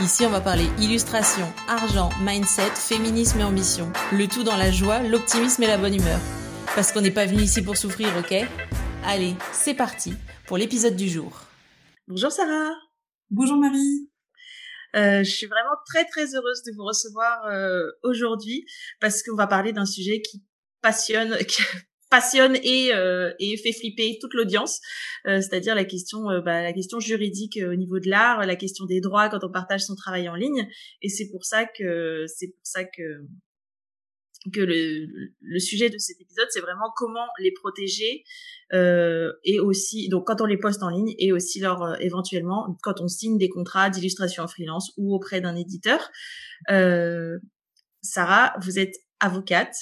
[0.00, 3.92] Ici, on va parler illustration, argent, mindset, féminisme et ambition.
[4.12, 6.18] Le tout dans la joie, l'optimisme et la bonne humeur.
[6.74, 8.34] Parce qu'on n'est pas venu ici pour souffrir, ok?
[9.04, 10.14] Allez, c'est parti
[10.46, 11.42] pour l'épisode du jour.
[12.08, 12.72] Bonjour Sarah.
[13.28, 14.08] Bonjour Marie.
[14.96, 18.64] Euh, je suis vraiment très très heureuse de vous recevoir euh, aujourd'hui
[19.00, 20.42] parce qu'on va parler d'un sujet qui
[20.80, 21.60] passionne, qui
[22.10, 24.80] passionne et, euh, et fait flipper toute l'audience,
[25.26, 28.84] euh, c'est-à-dire la question, euh, bah, la question juridique au niveau de l'art, la question
[28.84, 30.68] des droits quand on partage son travail en ligne.
[31.02, 33.24] Et c'est pour ça que c'est pour ça que
[34.54, 35.06] que le,
[35.40, 38.24] le sujet de cet épisode, c'est vraiment comment les protéger
[38.72, 43.02] euh, et aussi donc quand on les poste en ligne et aussi leur éventuellement quand
[43.02, 46.10] on signe des contrats d'illustration en freelance ou auprès d'un éditeur.
[48.02, 49.76] Sarah, vous êtes avocate,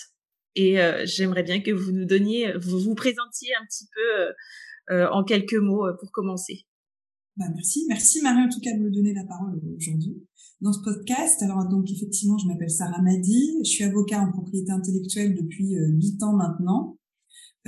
[0.58, 4.32] et euh, j'aimerais bien que vous nous donniez, vous vous présentiez un petit peu euh,
[4.90, 6.66] euh, en quelques mots pour commencer.
[7.36, 10.16] Bah merci, merci Marie en tout cas de me donner la parole aujourd'hui
[10.60, 11.40] dans ce podcast.
[11.42, 16.22] Alors donc effectivement, je m'appelle Sarah Madi, je suis avocat en propriété intellectuelle depuis huit
[16.22, 16.98] ans maintenant.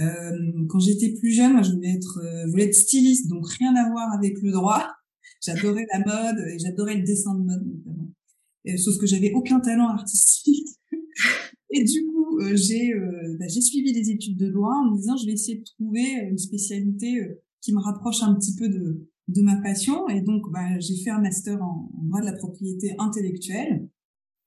[0.00, 3.74] Euh, quand j'étais plus jeune, moi, je voulais être, euh, voulais être styliste, donc rien
[3.74, 4.86] à voir avec le droit.
[5.44, 8.12] J'adorais la mode et j'adorais le dessin de mode notamment.
[8.76, 10.68] sauf que j'avais aucun talent artistique.
[11.70, 15.16] Et du coup, euh, j'ai euh, bah, suivi des études de droit en me disant
[15.16, 19.06] je vais essayer de trouver une spécialité euh, qui me rapproche un petit peu de
[19.28, 20.08] de ma passion.
[20.08, 23.88] Et donc, bah, j'ai fait un master en, droit de la propriété intellectuelle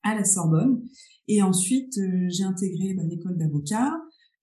[0.02, 0.82] à la Sorbonne.
[1.26, 3.94] Et ensuite, j'ai intégré bah, l'école d'avocat.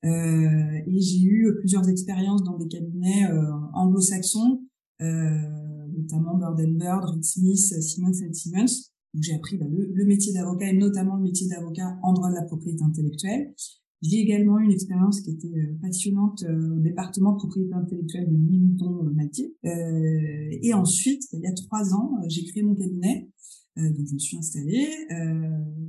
[0.03, 3.27] Euh, et j'ai eu plusieurs expériences dans des cabinets
[3.75, 4.63] anglo-saxons,
[4.99, 10.77] notamment Bird Bird, Reed Smith, Simmons Simmons où j'ai appris bah, le, métier d'avocat et
[10.77, 13.53] notamment le métier d'avocat en droit de la propriété intellectuelle.
[14.01, 18.27] J'ai également eu une expérience qui était euh, passionnante euh, au département de propriété intellectuelle
[18.27, 19.55] de Louis Vuitton Mathieu.
[19.65, 23.29] Euh, et ensuite, il y a trois ans, j'ai créé mon cabinet.
[23.77, 24.87] donc je me suis installée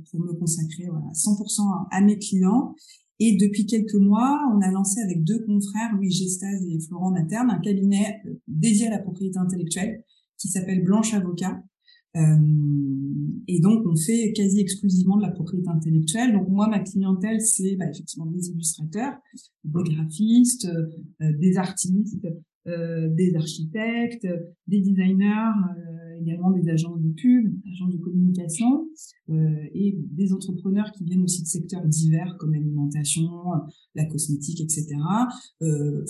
[0.09, 2.75] pour me consacrer voilà, 100% à mes clients.
[3.19, 7.49] Et depuis quelques mois, on a lancé avec deux confrères, Louis Gestaz et Florent Materne,
[7.49, 10.03] un cabinet dédié à la propriété intellectuelle
[10.37, 11.63] qui s'appelle Blanche Avocat,
[12.15, 16.33] et donc, on fait quasi exclusivement de la propriété intellectuelle.
[16.33, 19.13] Donc, moi, ma clientèle, c'est bah, effectivement des illustrateurs,
[19.63, 22.27] des graphistes, euh, des artistes,
[22.67, 24.27] euh, des architectes,
[24.67, 28.87] des designers, euh, également des agences de pub, des agences de communication
[29.29, 33.29] euh, et des entrepreneurs qui viennent aussi de secteurs divers comme l'alimentation,
[33.95, 34.95] la cosmétique, etc.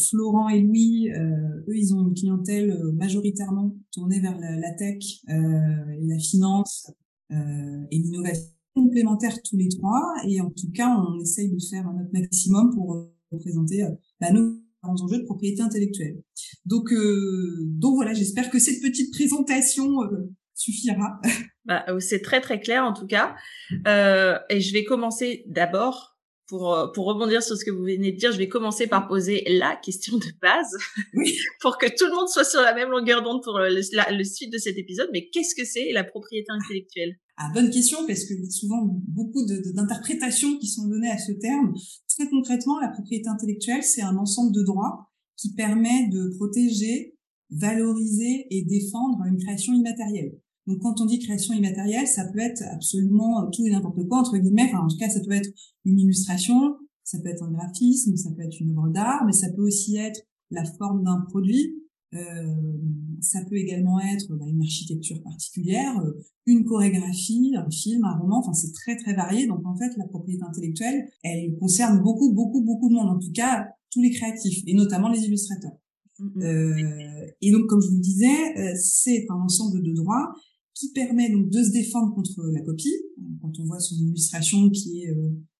[0.09, 6.07] Florent et Louis, eux, ils ont une clientèle majoritairement tournée vers la, la tech et
[6.07, 6.91] la finance
[7.29, 12.11] et l'innovation complémentaires tous les trois et en tout cas on essaye de faire notre
[12.11, 13.85] maximum pour représenter
[14.19, 16.21] bah, nos enjeux de propriété intellectuelle.
[16.65, 21.19] Donc, euh, donc voilà, j'espère que cette petite présentation euh, suffira.
[21.65, 23.37] Bah, euh, c'est très très clair en tout cas.
[23.87, 26.17] Euh, et je vais commencer d'abord
[26.49, 28.33] pour pour rebondir sur ce que vous venez de dire.
[28.33, 30.77] Je vais commencer par poser la question de base
[31.13, 31.37] oui.
[31.61, 34.51] pour que tout le monde soit sur la même longueur d'onde pour le, le suite
[34.51, 35.07] de cet épisode.
[35.13, 37.15] Mais qu'est-ce que c'est la propriété intellectuelle?
[37.37, 41.73] Ah, bonne question, parce que souvent beaucoup d'interprétations qui sont données à ce terme.
[42.07, 47.17] Très concrètement, la propriété intellectuelle, c'est un ensemble de droits qui permet de protéger,
[47.49, 50.37] valoriser et défendre une création immatérielle.
[50.67, 54.37] Donc, quand on dit création immatérielle, ça peut être absolument tout et n'importe quoi, entre
[54.37, 54.69] guillemets.
[54.69, 55.49] Enfin, en tout cas, ça peut être
[55.85, 59.49] une illustration, ça peut être un graphisme, ça peut être une œuvre d'art, mais ça
[59.49, 60.21] peut aussi être
[60.51, 61.82] la forme d'un produit,
[62.15, 62.55] euh,
[63.23, 66.11] ça peut également être bah, une architecture particulière, euh,
[66.45, 68.39] une chorégraphie, un film, un roman.
[68.39, 69.47] Enfin, c'est très très varié.
[69.47, 73.09] Donc en fait, la propriété intellectuelle, elle concerne beaucoup beaucoup beaucoup de monde.
[73.09, 75.77] En tout cas, tous les créatifs et notamment les illustrateurs.
[76.19, 76.43] Mm-hmm.
[76.43, 80.33] Euh, et donc, comme je vous le disais, euh, c'est un ensemble de droits
[80.75, 82.95] qui permet donc de se défendre contre la copie.
[83.41, 85.15] Quand on voit son illustration qui est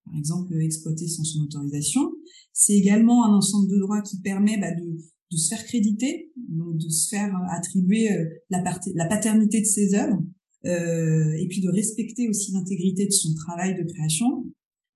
[0.06, 2.12] par exemple exploitée sans son autorisation,
[2.52, 4.98] c'est également un ensemble de droits qui permet bah, de
[5.34, 8.64] de se faire créditer, donc de se faire attribuer euh, la,
[8.96, 10.22] la paternité de ses œuvres,
[10.66, 14.46] euh, et puis de respecter aussi l'intégrité de son travail de création.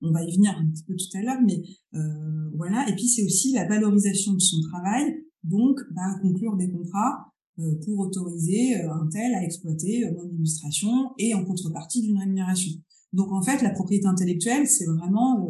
[0.01, 1.61] On va y venir un petit peu tout à l'heure, mais
[1.95, 2.87] euh, voilà.
[2.89, 7.75] Et puis c'est aussi la valorisation de son travail, donc bah, conclure des contrats euh,
[7.83, 12.71] pour autoriser euh, un tel à exploiter mon illustration et en contrepartie d'une rémunération.
[13.13, 15.47] Donc en fait, la propriété intellectuelle, c'est vraiment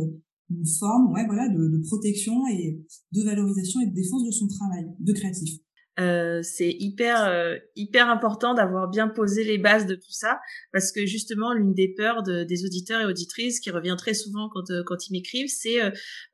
[0.49, 4.47] une forme ouais, voilà, de, de, protection et de valorisation et de défense de son
[4.47, 5.59] travail de créatif.
[5.99, 10.39] Euh, c'est hyper euh, hyper important d'avoir bien posé les bases de tout ça
[10.71, 14.47] parce que justement l'une des peurs de, des auditeurs et auditrices qui revient très souvent
[14.53, 15.79] quand euh, quand ils m'écrivent c'est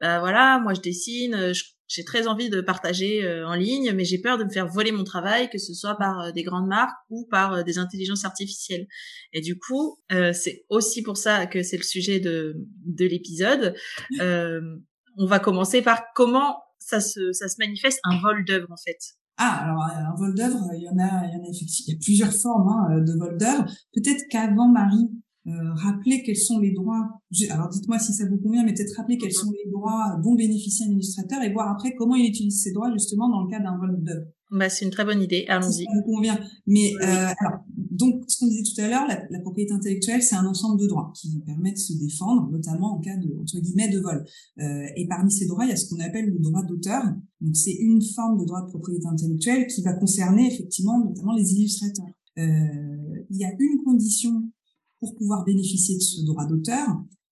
[0.01, 1.53] bah voilà moi je dessine
[1.87, 5.03] j'ai très envie de partager en ligne mais j'ai peur de me faire voler mon
[5.03, 8.87] travail que ce soit par des grandes marques ou par des intelligences artificielles.
[9.33, 13.75] Et du coup c'est aussi pour ça que c'est le sujet de de l'épisode.
[15.15, 18.97] On va commencer par comment ça se ça se manifeste un vol d'œuvre en fait.
[19.37, 21.93] Ah, alors un vol d'œuvre, il y en a, il y en a effectivement, il
[21.93, 23.65] y a plusieurs formes hein, de vol d'œuvre.
[23.93, 25.09] Peut-être qu'avant Marie,
[25.47, 27.09] euh, rappeler quels sont les droits.
[27.49, 30.83] Alors dites-moi si ça vous convient, mais peut-être rappeler quels sont les droits dont bénéficie
[30.85, 33.77] un illustrateur et voir après comment il utilise ces droits justement dans le cas d'un
[33.77, 34.25] vol d'œuvre.
[34.53, 35.45] Bah, c'est une très bonne idée.
[35.47, 35.83] Allons-y.
[35.83, 36.39] Ça vous convient.
[36.67, 40.35] Mais euh, alors, donc, ce qu'on disait tout à l'heure, la, la, propriété intellectuelle, c'est
[40.35, 43.89] un ensemble de droits qui permettent de se défendre, notamment en cas de entre guillemets
[43.89, 44.23] de vol.
[44.59, 47.03] Euh, et parmi ces droits, il y a ce qu'on appelle le droit d'auteur.
[47.41, 51.51] Donc, c'est une forme de droit de propriété intellectuelle qui va concerner effectivement notamment les
[51.53, 52.05] illustrateurs.
[52.37, 54.51] Euh, il y a une condition
[55.03, 56.87] pour pouvoir bénéficier de ce droit d'auteur,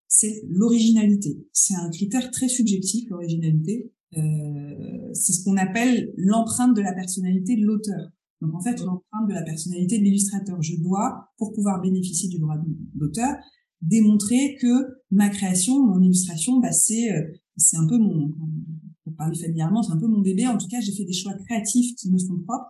[0.09, 1.47] c'est l'originalité.
[1.53, 3.93] C'est un critère très subjectif, l'originalité.
[4.17, 8.09] Euh, c'est ce qu'on appelle l'empreinte de la personnalité de l'auteur.
[8.41, 10.61] Donc en fait, l'empreinte de la personnalité de l'illustrateur.
[10.61, 12.57] Je dois, pour pouvoir bénéficier du droit
[12.93, 13.37] d'auteur,
[13.81, 17.23] démontrer que ma création, mon illustration, bah, c'est euh,
[17.55, 18.33] c'est un peu mon,
[19.05, 20.45] pour parler familièrement, c'est un peu mon bébé.
[20.45, 22.67] En tout cas, j'ai fait des choix créatifs qui me sont propres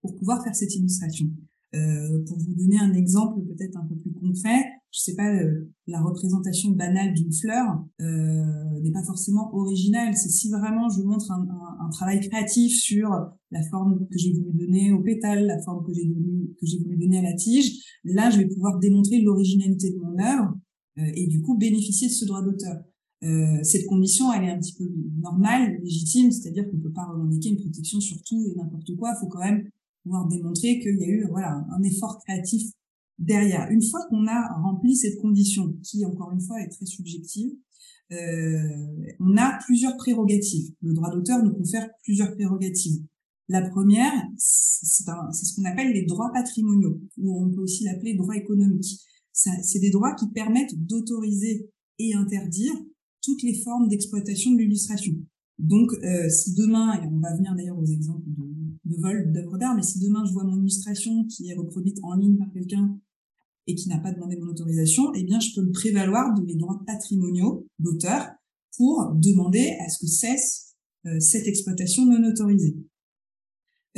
[0.00, 1.26] pour pouvoir faire cette illustration.
[1.74, 5.70] Euh, pour vous donner un exemple peut-être un peu plus concret, je sais pas, euh,
[5.86, 10.16] la représentation banale d'une fleur euh, n'est pas forcément originale.
[10.16, 13.10] C'est si vraiment je montre un, un, un, travail créatif sur
[13.50, 16.78] la forme que j'ai voulu donner au pétale, la forme que j'ai voulu que j'ai
[16.78, 20.54] voulu donner à la tige, là je vais pouvoir démontrer l'originalité de mon œuvre
[20.98, 22.76] euh, et du coup bénéficier de ce droit d'auteur.
[23.24, 24.88] Euh, cette condition, elle est un petit peu
[25.20, 29.12] normale, légitime, c'est-à-dire qu'on peut pas revendiquer une protection sur tout et n'importe quoi.
[29.16, 29.68] Il faut quand même
[30.02, 32.70] pouvoir démontrer qu'il y a eu voilà un effort créatif
[33.18, 33.68] derrière.
[33.70, 37.52] Une fois qu'on a rempli cette condition, qui encore une fois est très subjective,
[38.12, 40.72] euh, on a plusieurs prérogatives.
[40.82, 43.02] Le droit d'auteur nous confère plusieurs prérogatives.
[43.48, 48.36] La première, c'est ce qu'on appelle les droits patrimoniaux, ou on peut aussi l'appeler droits
[48.36, 49.00] économiques.
[49.32, 52.72] C'est des droits qui permettent d'autoriser et interdire
[53.22, 55.14] toutes les formes d'exploitation de l'illustration.
[55.58, 58.47] Donc, euh, si demain, et on va venir d'ailleurs aux exemples de,
[58.88, 62.14] de vol d'œuvres d'art, mais si demain je vois mon illustration qui est reproduite en
[62.14, 62.98] ligne par quelqu'un
[63.66, 66.54] et qui n'a pas demandé mon autorisation, eh bien, je peux me prévaloir de mes
[66.54, 68.30] droits patrimoniaux d'auteur
[68.76, 70.74] pour demander à ce que cesse
[71.06, 72.76] euh, cette exploitation non autorisée.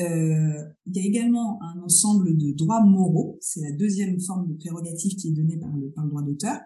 [0.01, 4.55] Euh, il y a également un ensemble de droits moraux, c'est la deuxième forme de
[4.55, 6.59] prérogative qui est donnée par le, par le droit d'auteur,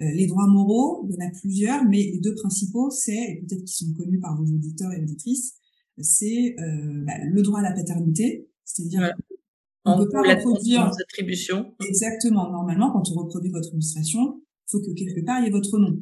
[0.00, 3.40] euh, les droits moraux, il y en a plusieurs, mais les deux principaux, c'est, et
[3.40, 5.54] peut-être qu'ils sont connus par vos auditeurs et auditrices,
[5.98, 9.12] c'est euh, bah, le droit à la paternité, c'est-à-dire
[9.84, 11.74] on peut pas reproduire attribution.
[11.86, 12.50] Exactement.
[12.50, 15.78] Normalement, quand on reproduit votre illustration, il faut que quelque part il y ait votre
[15.78, 15.98] nom.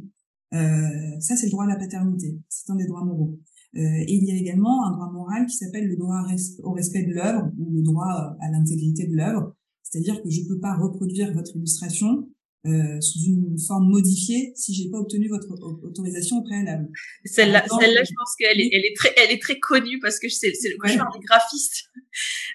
[0.53, 2.39] Euh, ça, c'est le droit à la paternité.
[2.49, 3.39] C'est un des droits moraux.
[3.77, 6.23] Euh, et il y a également un droit moral qui s'appelle le droit
[6.63, 9.55] au respect de l'œuvre ou le droit à l'intégrité de l'œuvre.
[9.83, 12.29] C'est-à-dire que je peux pas reproduire votre illustration
[12.67, 15.49] euh, sous une forme modifiée si j'ai pas obtenu votre
[15.82, 16.89] autorisation au préalable.
[17.25, 20.29] Celle-là, celle-là, je pense qu'elle est, elle est très, elle est très connue parce que
[20.29, 21.91] c'est, c'est le cauchemar des graphistes.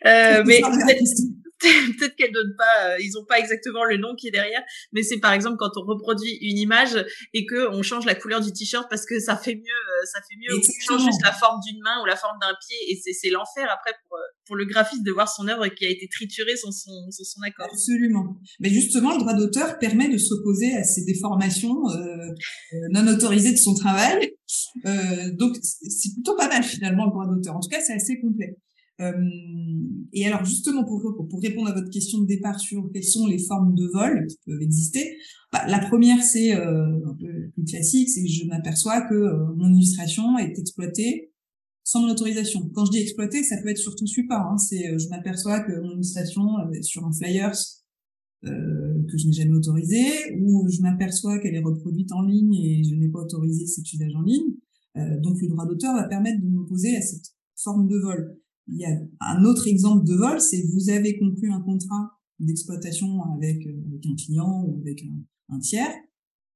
[0.05, 0.61] Euh, mais
[1.97, 5.03] peut-être qu'elle donne pas, euh, ils ont pas exactement le nom qui est derrière, mais
[5.03, 8.51] c'est par exemple quand on reproduit une image et que on change la couleur du
[8.51, 11.31] t-shirt parce que ça fait mieux, euh, ça fait mieux, ou on change juste la
[11.31, 14.35] forme d'une main ou la forme d'un pied et c'est, c'est l'enfer après pour euh,
[14.45, 17.41] pour le graphiste de voir son œuvre qui a été triturée sans son, sans son
[17.41, 17.67] accord.
[17.71, 18.37] Absolument.
[18.59, 22.27] Mais justement, le droit d'auteur permet de s'opposer à ces déformations euh,
[22.91, 24.35] non autorisées de son travail.
[24.85, 27.55] Euh, donc, c'est plutôt pas mal finalement le droit d'auteur.
[27.55, 28.57] En tout cas, c'est assez complet.
[29.01, 29.11] Euh,
[30.13, 31.01] et alors justement pour,
[31.41, 34.61] répondre à votre question de départ sur quelles sont les formes de vol qui peuvent
[34.61, 35.17] exister,
[35.51, 39.73] bah, la première c'est euh, un peu plus classique, c'est je m'aperçois que euh, mon
[39.73, 41.31] illustration est exploitée
[41.83, 42.69] sans mon autorisation.
[42.73, 44.05] Quand je dis exploiter, ça peut être sur tout.
[44.31, 44.57] Hein.
[44.57, 46.41] C'est je m'aperçois que mon illustration
[46.73, 47.53] est sur un flyers
[48.47, 50.03] euh, que je n'ai jamais autorisé,
[50.39, 54.13] ou je m'aperçois qu'elle est reproduite en ligne et je n'ai pas autorisé cet usage
[54.15, 54.53] en ligne.
[54.97, 58.37] Euh, donc le droit d'auteur va permettre de m'opposer à cette forme de vol.
[58.67, 63.21] Il y a un autre exemple de vol, c'est vous avez conclu un contrat d'exploitation
[63.35, 65.03] avec, euh, avec, un client ou avec
[65.49, 65.93] un, tiers,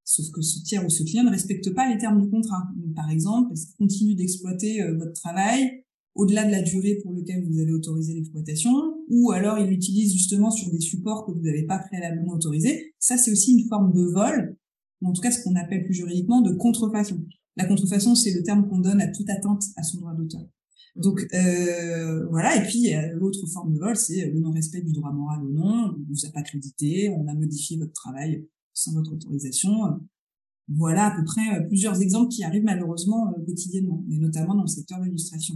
[0.04, 2.64] sauf que ce tiers ou ce client ne respecte pas les termes du contrat.
[2.96, 5.84] par exemple, s'il continue d'exploiter euh, votre travail
[6.16, 8.72] au-delà de la durée pour laquelle vous avez autorisé l'exploitation,
[9.08, 13.18] ou alors il l'utilise justement sur des supports que vous n'avez pas préalablement autorisés, ça
[13.18, 14.58] c'est aussi une forme de vol,
[15.02, 17.24] ou en tout cas ce qu'on appelle plus juridiquement de contrefaçon.
[17.56, 20.46] La contrefaçon, c'est le terme qu'on donne à toute attente à son droit d'auteur.
[20.96, 25.44] Donc euh, voilà, et puis l'autre forme de vol, c'est le non-respect du droit moral
[25.44, 25.96] ou non.
[25.96, 30.00] On vous a pas crédité, on a modifié votre travail sans votre autorisation.
[30.68, 34.62] Voilà à peu près euh, plusieurs exemples qui arrivent malheureusement euh, quotidiennement, mais notamment dans
[34.62, 35.56] le secteur de l'illustration.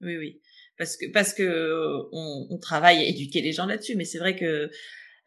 [0.00, 0.40] Oui, oui,
[0.76, 4.36] parce que parce que on, on travaille à éduquer les gens là-dessus, mais c'est vrai
[4.36, 4.70] que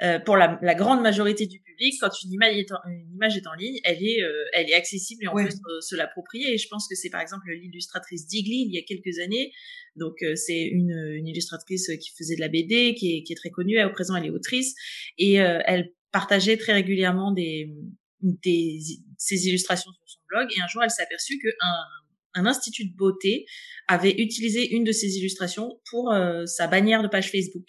[0.03, 3.35] euh, pour la, la, grande majorité du public, quand une image est en, une image
[3.35, 5.49] est en ligne, elle est, euh, elle est accessible et on peut
[5.81, 6.53] se, l'approprier.
[6.53, 9.51] Et je pense que c'est par exemple l'illustratrice Digli il y a quelques années.
[9.95, 13.35] Donc euh, c'est une, une, illustratrice qui faisait de la BD, qui est, qui est
[13.35, 13.83] très connue.
[13.83, 14.75] Au présent, elle est autrice
[15.17, 17.73] et elle partageait très régulièrement des,
[18.21, 18.79] des
[19.17, 20.47] ses illustrations sur son blog.
[20.55, 23.47] Et un jour, elle s'est aperçue que un, un institut de beauté
[23.87, 26.13] avait utilisé une de ses illustrations pour
[26.45, 27.65] sa bannière de page Facebook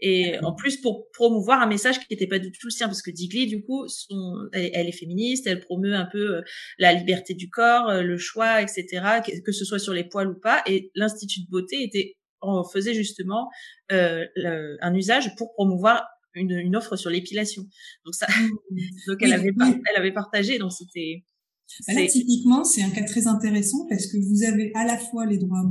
[0.00, 3.02] et en plus pour promouvoir un message qui n'était pas du tout le sien parce
[3.02, 6.42] que Digli du coup son, elle, est féministe elle promeut un peu euh,
[6.78, 10.38] la liberté du corps euh, le choix etc que, ce soit sur les poils ou
[10.38, 10.62] pas.
[10.66, 13.48] Et l'institut de beauté était en faisait justement
[13.90, 14.24] euh,
[14.80, 17.64] un usage pour promouvoir une, une offre sur l'épilation.
[18.04, 18.78] Donc ça mmh.
[19.08, 19.52] donc elle avait
[19.90, 21.24] elle avait partagé donc c'était
[21.88, 25.36] Là, typiquement, c'est un cas très intéressant parce que vous avez à la fois les
[25.36, 25.64] droits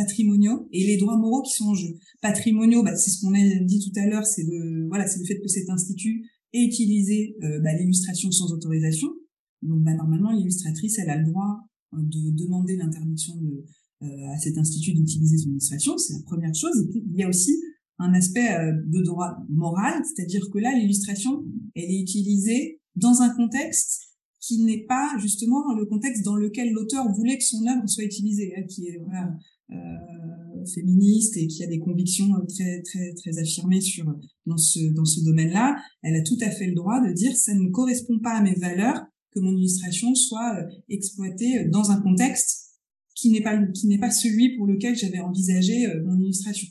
[0.00, 1.98] patrimoniaux et les droits moraux qui sont en jeu.
[2.22, 5.26] Patrimoniaux, bah, c'est ce qu'on a dit tout à l'heure, c'est le voilà, c'est le
[5.26, 9.08] fait que cet institut ait utilisé euh, bah, l'illustration sans autorisation.
[9.62, 11.60] Donc bah, normalement, l'illustratrice, elle a le droit
[11.94, 13.34] euh, de demander l'interdiction
[14.02, 15.98] euh, à cet institut d'utiliser son illustration.
[15.98, 16.80] C'est la première chose.
[16.82, 17.52] Et puis il y a aussi
[17.98, 18.48] un aspect
[18.86, 24.84] de droit moral, c'est-à-dire que là, l'illustration, elle est utilisée dans un contexte qui n'est
[24.84, 28.88] pas justement le contexte dans lequel l'auteur voulait que son œuvre soit utilisée, hein, qui
[28.88, 29.26] est euh,
[30.66, 34.06] féministe et qui a des convictions euh, très très très affirmées sur
[34.46, 37.54] dans ce dans ce domaine-là, elle a tout à fait le droit de dire ça
[37.54, 42.78] ne correspond pas à mes valeurs que mon illustration soit euh, exploitée dans un contexte
[43.14, 46.68] qui n'est pas qui n'est pas celui pour lequel j'avais envisagé mon illustration.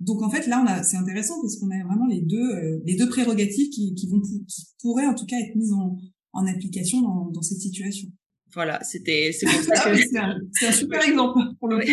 [0.00, 2.94] Donc en fait là on a c'est intéressant parce qu'on a vraiment les deux les
[2.94, 5.96] deux prérogatives qui qui vont qui pourraient en tout cas être mises en
[6.32, 8.08] en application dans dans cette situation.
[8.54, 10.38] Voilà, c'était c'est pour ça que c'est un,
[10.68, 11.90] un, super exemple pour le coup.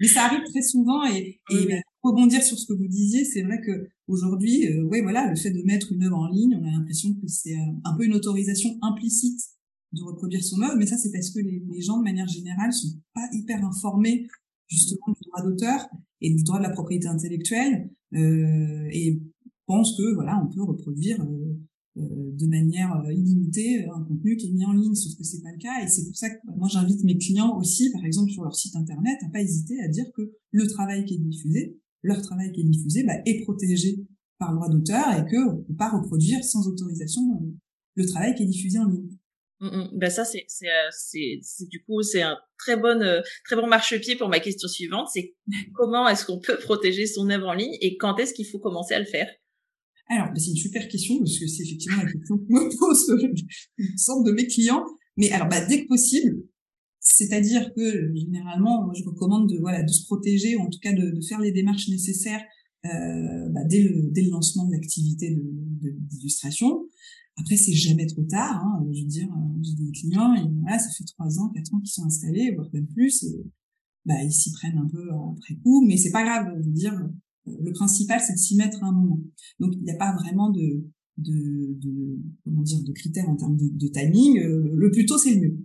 [0.00, 3.42] Mais ça arrive très souvent et, et bah, rebondir sur ce que vous disiez, c'est
[3.42, 6.66] vrai que aujourd'hui, euh, ouais, voilà, le fait de mettre une œuvre en ligne, on
[6.66, 9.40] a l'impression que c'est euh, un peu une autorisation implicite
[9.92, 12.72] de reproduire son œuvre, mais ça c'est parce que les, les, gens de manière générale
[12.72, 14.26] sont pas hyper informés
[14.68, 15.86] justement du droit d'auteur
[16.20, 19.20] et du droit de la propriété intellectuelle euh, et
[19.66, 21.41] pensent que voilà, on peut reproduire euh,
[21.96, 25.52] de manière euh, illimitée un contenu qui est mis en ligne, sauf que c'est pas
[25.52, 25.84] le cas.
[25.84, 28.54] Et c'est pour ça que bah, moi j'invite mes clients aussi, par exemple sur leur
[28.54, 32.50] site internet, à pas hésiter à dire que le travail qui est diffusé, leur travail
[32.52, 34.06] qui est diffusé, bah, est protégé
[34.38, 37.52] par le droit d'auteur et que on peut pas reproduire sans autorisation euh,
[37.94, 39.18] le travail qui est diffusé en ligne.
[39.60, 39.88] Mmh, mmh.
[39.98, 40.66] Ben ça c'est c'est
[40.98, 43.00] c'est du coup c'est un très bon
[43.44, 45.36] très bon marchepied pour ma question suivante c'est
[45.74, 48.94] comment est-ce qu'on peut protéger son œuvre en ligne et quand est-ce qu'il faut commencer
[48.94, 49.28] à le faire?
[50.14, 53.36] Alors, bah, c'est une super question parce que c'est effectivement la question que me pose
[53.78, 54.84] une sorte de mes clients.
[55.16, 56.42] Mais alors, bah, dès que possible,
[57.00, 61.20] c'est-à-dire que généralement, je recommande de voilà de se protéger ou en tout cas de,
[61.28, 62.42] faire les démarches nécessaires
[62.86, 65.36] euh, bah, dès le dès le lancement de l'activité
[65.80, 66.86] d'illustration.
[67.36, 68.62] Après, c'est jamais trop tard.
[68.64, 70.34] Hein, je veux dire, euh, j'ai des clients
[70.68, 73.24] ça fait trois ans, quatre ans qu'ils sont installés, voire même plus.
[73.24, 73.44] Et,
[74.06, 76.52] ils s'y prennent un peu après coup, mais c'est pas grave.
[76.60, 77.08] Je veux dire,
[77.46, 79.20] le principal, c'est de s'y mettre à un moment.
[79.58, 80.84] Donc, il n'y a pas vraiment de,
[81.18, 84.38] de, de, comment dire de critères en termes de, de timing.
[84.38, 85.58] Euh, le plus tôt, c'est le mieux.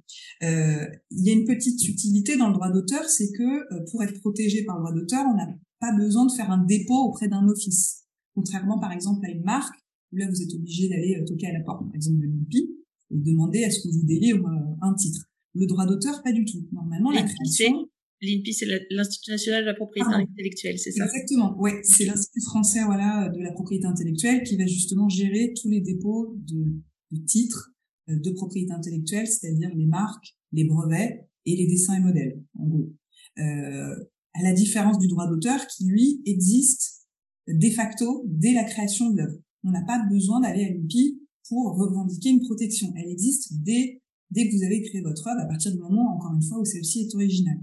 [0.44, 4.04] Euh, il y a une petite utilité dans le droit d'auteur, c'est que euh, pour
[4.04, 5.48] être protégé par le droit d'auteur, on n'a
[5.80, 8.06] pas besoin de faire un dépôt auprès d'un office.
[8.34, 9.76] Contrairement, par exemple, à une marque,
[10.12, 12.70] où là, vous êtes obligé d'aller toquer à la porte, par exemple, de l'INPI,
[13.12, 14.48] et demander à ce que vous délivre
[14.82, 15.30] un titre.
[15.54, 16.68] Le droit d'auteur, pas du tout.
[16.72, 17.88] Normalement, la création...
[18.22, 21.06] L'INPI, c'est l'Institut national de la propriété intellectuelle, c'est ça?
[21.06, 21.80] Exactement, ouais.
[21.84, 26.36] C'est l'Institut français voilà, de la propriété intellectuelle qui va justement gérer tous les dépôts
[26.48, 26.82] de,
[27.12, 27.74] de titres
[28.10, 32.68] euh, de propriété intellectuelle, c'est-à-dire les marques, les brevets et les dessins et modèles, en
[32.68, 32.94] gros.
[33.38, 33.96] Euh,
[34.34, 37.08] à la différence du droit d'auteur qui, lui, existe
[37.48, 39.38] de facto dès la création de l'œuvre.
[39.64, 42.94] On n'a pas besoin d'aller à l'INPI pour revendiquer une protection.
[42.96, 46.34] Elle existe dès, dès que vous avez créé votre œuvre, à partir du moment, encore
[46.34, 47.60] une fois, où celle-ci est originale.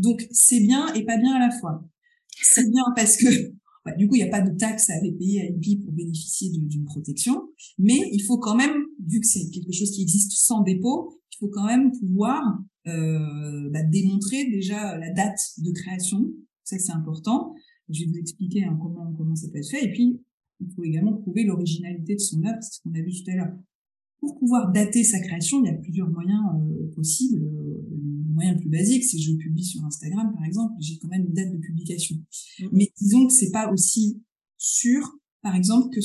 [0.00, 1.84] Donc c'est bien et pas bien à la fois.
[2.42, 3.52] C'est bien parce que
[3.84, 6.50] bah, du coup il n'y a pas de taxe à payer à l'IPI pour bénéficier
[6.50, 8.74] d'une protection, mais il faut quand même,
[9.06, 12.42] vu que c'est quelque chose qui existe sans dépôt, il faut quand même pouvoir
[12.86, 16.30] euh, bah, démontrer déjà la date de création.
[16.64, 17.54] Ça c'est important.
[17.90, 19.84] Je vais vous expliquer hein, comment, comment ça peut être fait.
[19.84, 20.20] Et puis,
[20.60, 23.52] il faut également prouver l'originalité de son œuvre, ce qu'on a vu tout à l'heure.
[24.20, 27.40] Pour pouvoir dater sa création, il y a plusieurs moyens euh, possibles.
[27.40, 28.09] Le
[28.40, 31.34] moyen le plus basique, c'est je publie sur Instagram, par exemple, j'ai quand même une
[31.34, 32.16] date de publication.
[32.16, 32.68] Mm-hmm.
[32.72, 34.22] Mais disons que c'est pas aussi
[34.58, 35.08] sûr,
[35.42, 36.00] par exemple, que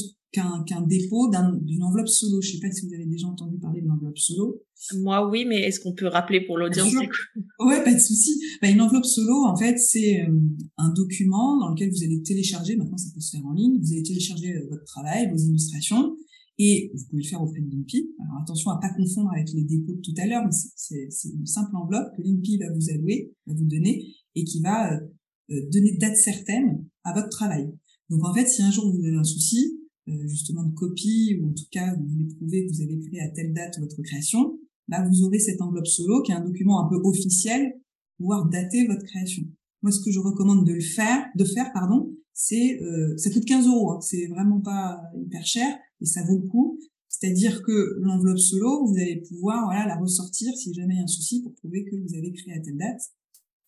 [0.66, 1.30] qu'un dépôt
[1.62, 2.42] d'une enveloppe solo.
[2.42, 4.62] Je sais pas si vous avez déjà entendu parler de l'enveloppe solo.
[5.00, 6.94] Moi, oui, mais est-ce qu'on peut rappeler pour l'audience
[7.60, 8.40] Ouais, pas de souci.
[8.62, 10.40] Bah, une enveloppe solo, en fait, c'est euh,
[10.78, 12.76] un document dans lequel vous allez télécharger.
[12.76, 13.80] Maintenant, ça peut se faire en ligne.
[13.82, 16.16] Vous allez télécharger euh, votre travail, vos illustrations,
[16.58, 18.10] et vous pouvez le faire auprès de l'INPI.
[18.20, 21.46] Alors attention à pas confondre avec les dépôts de tout à l'heure, mais c'est une
[21.46, 25.98] simple enveloppe que l'INPI va vous allouer, va vous donner, et qui va euh, donner
[25.98, 27.70] date certaine à votre travail.
[28.10, 31.50] Donc en fait, si un jour vous avez un souci, euh, justement de copie, ou
[31.50, 34.58] en tout cas vous voulez prouver que vous avez créé à telle date votre création,
[34.88, 37.74] là vous aurez cette enveloppe solo qui est un document un peu officiel
[38.18, 39.44] pour pouvoir dater votre création.
[39.82, 43.46] Moi, ce que je recommande de le faire, de faire, pardon, c'est euh, ça coûte
[43.46, 46.80] 15 euros, hein, c'est vraiment pas hyper cher et ça vaut le coup.
[47.08, 51.04] C'est-à-dire que l'enveloppe solo, vous allez pouvoir voilà la ressortir si jamais il y a
[51.04, 53.02] un souci pour prouver que vous avez créé à telle date.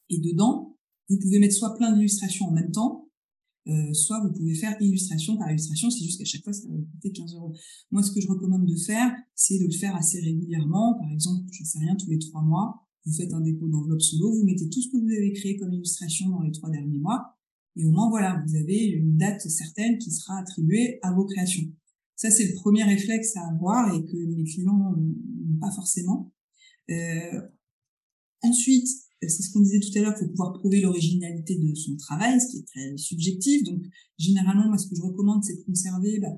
[0.10, 0.78] Et dedans,
[1.10, 3.10] vous pouvez mettre soit plein d'illustrations en même temps,
[3.68, 6.76] euh, soit vous pouvez faire illustration par illustration, c'est juste qu'à chaque fois, ça va
[6.76, 7.54] vous coûter 15 euros.
[7.92, 10.98] Moi, ce que je recommande de faire, c'est de le faire assez régulièrement.
[11.00, 14.02] Par exemple, je ne sais rien, tous les trois mois, vous faites un dépôt d'enveloppe
[14.02, 17.00] solo, vous mettez tout ce que vous avez créé comme illustration dans les trois derniers
[17.00, 17.38] mois,
[17.76, 21.66] et au moins, voilà, vous avez une date certaine qui sera attribuée à vos créations.
[22.18, 26.34] Ça, c'est le premier réflexe à avoir et que les clients n'ont pas forcément.
[26.90, 27.42] Euh,
[28.42, 28.88] ensuite,
[29.22, 32.42] c'est ce qu'on disait tout à l'heure, il faut pouvoir prouver l'originalité de son travail,
[32.42, 33.64] ce qui est très subjectif.
[33.64, 33.84] Donc,
[34.18, 36.34] généralement, moi, ce que je recommande, c'est de conserver bah,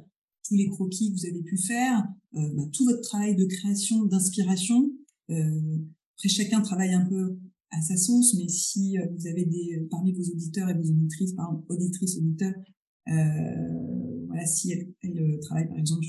[0.48, 4.03] tous les croquis que vous avez pu faire, euh, bah, tout votre travail de création,
[4.05, 4.91] d'inspiration.
[5.29, 5.77] Euh,
[6.17, 7.38] après, chacun travaille un peu
[7.71, 11.33] à sa sauce, mais si euh, vous avez des parmi vos auditeurs et vos auditrices,
[11.33, 12.53] par exemple, auditrices, auditeurs,
[13.09, 16.05] euh, voilà, si elle, elle, euh, travaille par exemple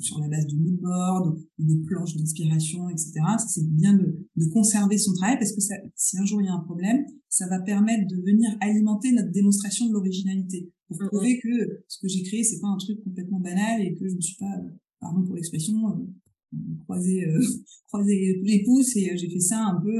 [0.00, 3.12] sur, la base du mood board ou de planches d'inspiration, etc.
[3.48, 6.48] C'est bien de, de, conserver son travail parce que ça, si un jour il y
[6.48, 11.38] a un problème, ça va permettre de venir alimenter notre démonstration de l'originalité pour prouver
[11.40, 14.20] que ce que j'ai créé c'est pas un truc complètement banal et que je ne
[14.20, 14.54] suis pas,
[15.00, 17.40] pardon pour l'expression, euh, croisé, euh,
[17.88, 19.98] croisé les pouces et j'ai fait ça un peu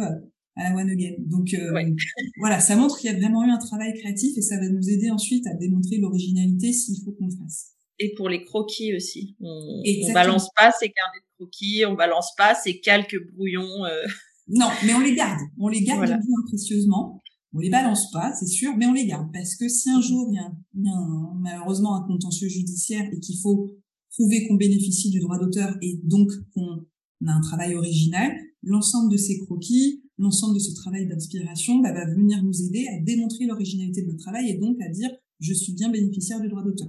[0.57, 1.15] à la One Again.
[1.19, 1.73] Donc euh,
[2.39, 4.89] voilà, ça montre qu'il y a vraiment eu un travail créatif et ça va nous
[4.89, 7.73] aider ensuite à démontrer l'originalité s'il faut qu'on le fasse.
[7.99, 12.35] Et pour les croquis aussi, on, on balance pas ces carnets de croquis, on balance
[12.37, 13.85] pas ces calques brouillons.
[13.85, 14.03] Euh...
[14.49, 17.23] Non, mais on les garde, on les garde bien précieusement.
[17.55, 20.29] On les balance pas, c'est sûr, mais on les garde parce que si un jour
[20.31, 23.71] il y a, il y a malheureusement un contentieux judiciaire et qu'il faut
[24.11, 26.85] prouver qu'on bénéficie du droit d'auteur et donc qu'on
[27.27, 32.07] a un travail original, l'ensemble de ces croquis, l'ensemble de ce travail d'inspiration bah, va
[32.07, 35.73] venir nous aider à démontrer l'originalité de notre travail et donc à dire je suis
[35.75, 36.89] bien bénéficiaire du droit d'auteur.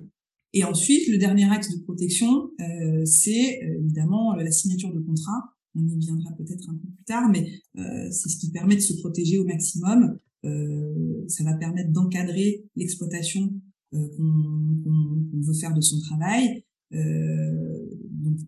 [0.54, 5.00] Et ensuite, le dernier axe de protection, euh, c'est euh, évidemment euh, la signature de
[5.00, 5.44] contrat.
[5.76, 8.82] On y viendra peut-être un peu plus tard, mais euh, c'est ce qui permet de
[8.82, 10.18] se protéger au maximum.
[10.46, 13.54] Euh, ça va permettre d'encadrer l'exploitation
[13.92, 16.64] qu'on veut faire de son travail.
[16.94, 17.77] Euh,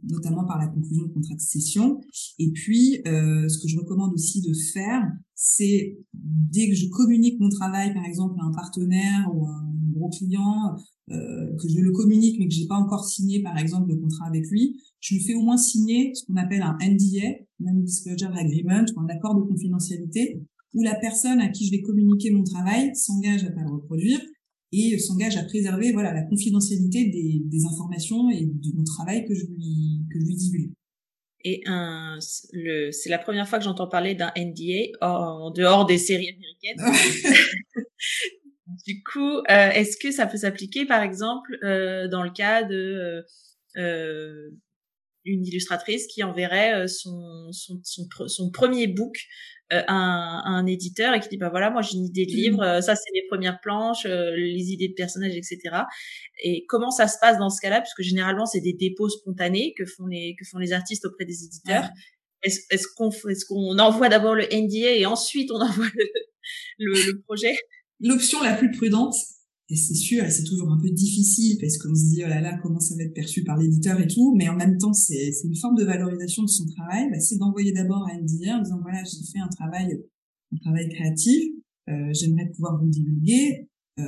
[0.03, 1.99] notamment par la conclusion de contrat de cession.
[2.37, 5.03] Et puis, euh, ce que je recommande aussi de faire,
[5.35, 10.09] c'est dès que je communique mon travail, par exemple, à un partenaire ou un gros
[10.09, 10.75] client,
[11.11, 14.27] euh, que je le communique mais que j'ai pas encore signé, par exemple, le contrat
[14.27, 18.85] avec lui, je lui fais au moins signer ce qu'on appelle un NDA, Non-Disclosure Agreement,
[18.97, 20.41] un accord de confidentialité,
[20.73, 24.19] où la personne à qui je vais communiquer mon travail s'engage à pas le reproduire
[24.71, 29.33] et s'engage à préserver voilà la confidentialité des, des, informations et de mon travail que
[29.33, 30.73] je lui que je lui divulgue.
[31.45, 32.17] Et un,
[32.51, 37.01] le, c'est la première fois que j'entends parler d'un NDA en dehors des séries américaines.
[38.85, 43.25] du coup, euh, est-ce que ça peut s'appliquer, par exemple, euh, dans le cas de
[43.77, 44.49] euh,
[45.25, 49.15] une illustratrice qui enverrait euh, son, son, son, son premier book
[49.71, 52.57] euh, un, un, éditeur et qui dit bah voilà moi j'ai une idée de livre
[52.57, 52.67] mmh.
[52.67, 55.83] euh, ça c'est les premières planches les idées de personnages etc
[56.41, 57.81] et comment ça se passe dans ce cas-là?
[57.81, 61.43] Puisque généralement c'est des dépôts spontanés que font les que font les artistes auprès des
[61.43, 61.89] éditeurs.
[62.43, 66.05] Est-ce est-ce qu'on est-ce qu'on envoie d'abord le NDA et ensuite on envoie le,
[66.79, 67.55] le, le projet?
[67.99, 69.15] L'option la plus prudente
[69.71, 72.41] et c'est sûr, et c'est toujours un peu difficile parce qu'on se dit, oh là
[72.41, 74.33] là, comment ça va être perçu par l'éditeur et tout.
[74.35, 77.07] Mais en même temps, c'est une forme de valorisation de son travail.
[77.11, 80.01] Bah, c'est d'envoyer d'abord à NDA en disant, voilà, j'ai fait un travail,
[80.53, 81.53] un travail créatif.
[81.87, 83.69] Euh, J'aimerais pouvoir vous divulguer.
[83.99, 84.03] Euh,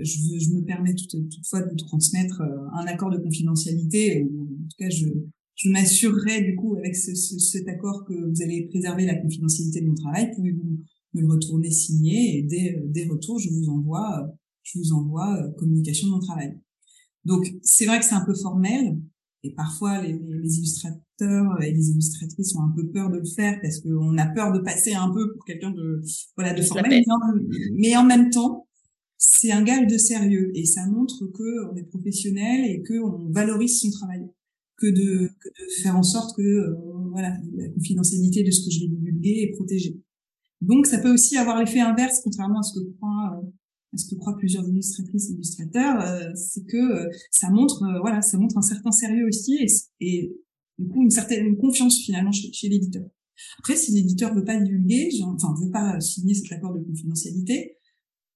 [0.00, 4.24] je, veux, je me permets toutefois de vous transmettre euh, un accord de confidentialité.
[4.24, 5.06] en tout cas, je,
[5.54, 9.80] je m'assurerai du coup avec ce, ce, cet accord que vous allez préserver la confidentialité
[9.80, 10.32] de mon travail.
[10.34, 10.80] Pouvez-vous
[11.16, 16.08] me le retourner signé et dès, dès retour, je vous envoie, je vous envoie communication
[16.08, 16.58] de mon travail.
[17.24, 18.96] Donc, c'est vrai que c'est un peu formel,
[19.42, 23.58] et parfois, les, les, illustrateurs et les illustratrices ont un peu peur de le faire
[23.62, 26.02] parce qu'on a peur de passer un peu pour quelqu'un de
[26.36, 27.04] voilà de formel.
[27.74, 28.66] Mais en, même temps,
[29.18, 33.30] c'est un gage de sérieux et ça montre que on est professionnel et que on
[33.30, 34.26] valorise son travail,
[34.78, 36.74] que de, que de faire en sorte que euh,
[37.12, 40.00] voilà la confidentialité de ce que je vais divulguer est protégée.
[40.60, 43.46] Donc, ça peut aussi avoir l'effet inverse, contrairement à ce que croit euh,
[43.96, 48.22] ce que croient plusieurs illustratrices et illustrateurs, euh, c'est que euh, ça montre, euh, voilà,
[48.22, 49.66] ça montre un certain sérieux aussi et,
[50.00, 50.36] et
[50.78, 53.08] du coup une certaine confiance finalement chez, chez l'éditeur.
[53.58, 57.76] Après, si l'éditeur veut pas divulguer, enfin veut pas signer cet accord de confidentialité,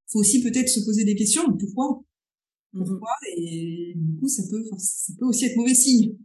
[0.09, 1.43] faut aussi peut-être se poser des questions.
[1.57, 2.05] Pourquoi
[2.75, 2.87] mm-hmm.
[2.87, 6.17] Pourquoi Et du coup, ça peut, ça peut aussi être mauvais signe.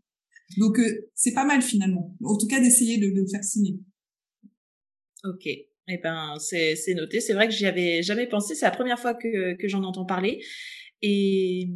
[0.57, 0.79] Donc,
[1.13, 2.15] c'est pas mal finalement.
[2.21, 3.79] En tout cas, d'essayer de, de le faire signer.
[5.23, 5.47] Ok.
[5.87, 7.21] Eh ben, c'est, c'est noté.
[7.21, 8.55] C'est vrai que j'y avais jamais pensé.
[8.55, 10.43] C'est la première fois que, que j'en entends parler.
[11.01, 11.69] Et,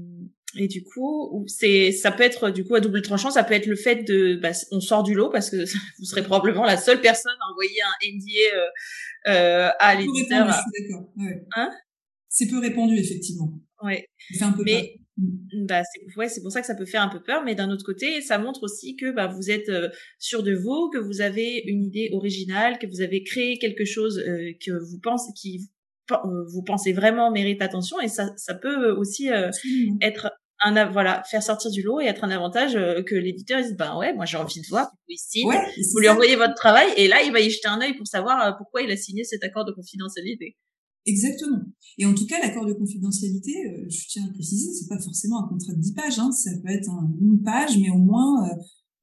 [0.57, 3.29] et du coup, c'est, ça peut être du coup à double tranchant.
[3.29, 5.57] Ça peut être le fait de, bah, on sort du lot parce que
[5.99, 8.67] vous serez probablement la seule personne à envoyer un NDA euh,
[9.27, 10.47] euh, à l'éditeur.
[10.47, 11.11] d'accord.
[11.17, 11.45] Ouais.
[11.55, 11.69] Hein?
[12.29, 13.51] C'est peu répandu effectivement.
[13.83, 14.07] Ouais.
[14.41, 14.95] un peu Mais.
[15.53, 17.69] Bah c'est ouais, c'est pour ça que ça peut faire un peu peur mais d'un
[17.69, 21.21] autre côté ça montre aussi que bah vous êtes euh, sûr de vous que vous
[21.21, 25.69] avez une idée originale que vous avez créé quelque chose euh, que vous pensez qui
[26.11, 26.15] euh,
[26.53, 29.29] vous pensez vraiment mérite attention et ça ça peut aussi
[30.01, 32.73] être un voilà faire sortir du lot et être un avantage
[33.05, 36.55] que l'éditeur dise ben ouais moi j'ai envie de voir ici vous lui envoyez votre
[36.55, 39.23] travail et là il va y jeter un œil pour savoir pourquoi il a signé
[39.23, 40.57] cet accord de confidentialité
[41.09, 41.61] Exactement.
[41.97, 45.43] Et en tout cas, l'accord de confidentialité, euh, je tiens à préciser, c'est pas forcément
[45.43, 48.53] un contrat de 10 pages, hein, ça peut être une page, mais au moins euh,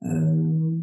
[0.05, 0.79] euh,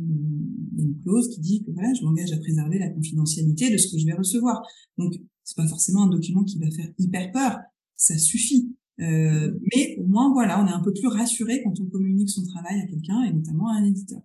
[0.78, 3.98] une clause qui dit que voilà, je m'engage à préserver la confidentialité de ce que
[3.98, 4.62] je vais recevoir.
[4.98, 7.58] Donc, c'est pas forcément un document qui va faire hyper peur,
[7.96, 8.76] ça suffit.
[9.00, 12.44] Euh, mais au moins, voilà, on est un peu plus rassuré quand on communique son
[12.44, 14.22] travail à quelqu'un et notamment à un éditeur.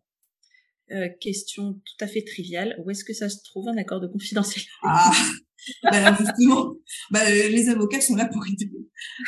[0.90, 4.07] Euh, question tout à fait triviale, où est-ce que ça se trouve un accord de
[4.07, 5.12] confidentialité ah
[5.83, 6.74] bah, justement,
[7.11, 8.70] bah, les avocats sont là pour aider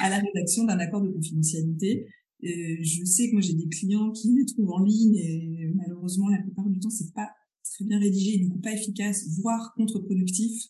[0.01, 2.07] à la rédaction d'un accord de confidentialité.
[2.43, 6.29] Et je sais que moi j'ai des clients qui les trouvent en ligne et malheureusement
[6.29, 7.29] la plupart du temps c'est pas
[7.63, 10.65] très bien rédigé, du coup pas efficace, voire contre-productif.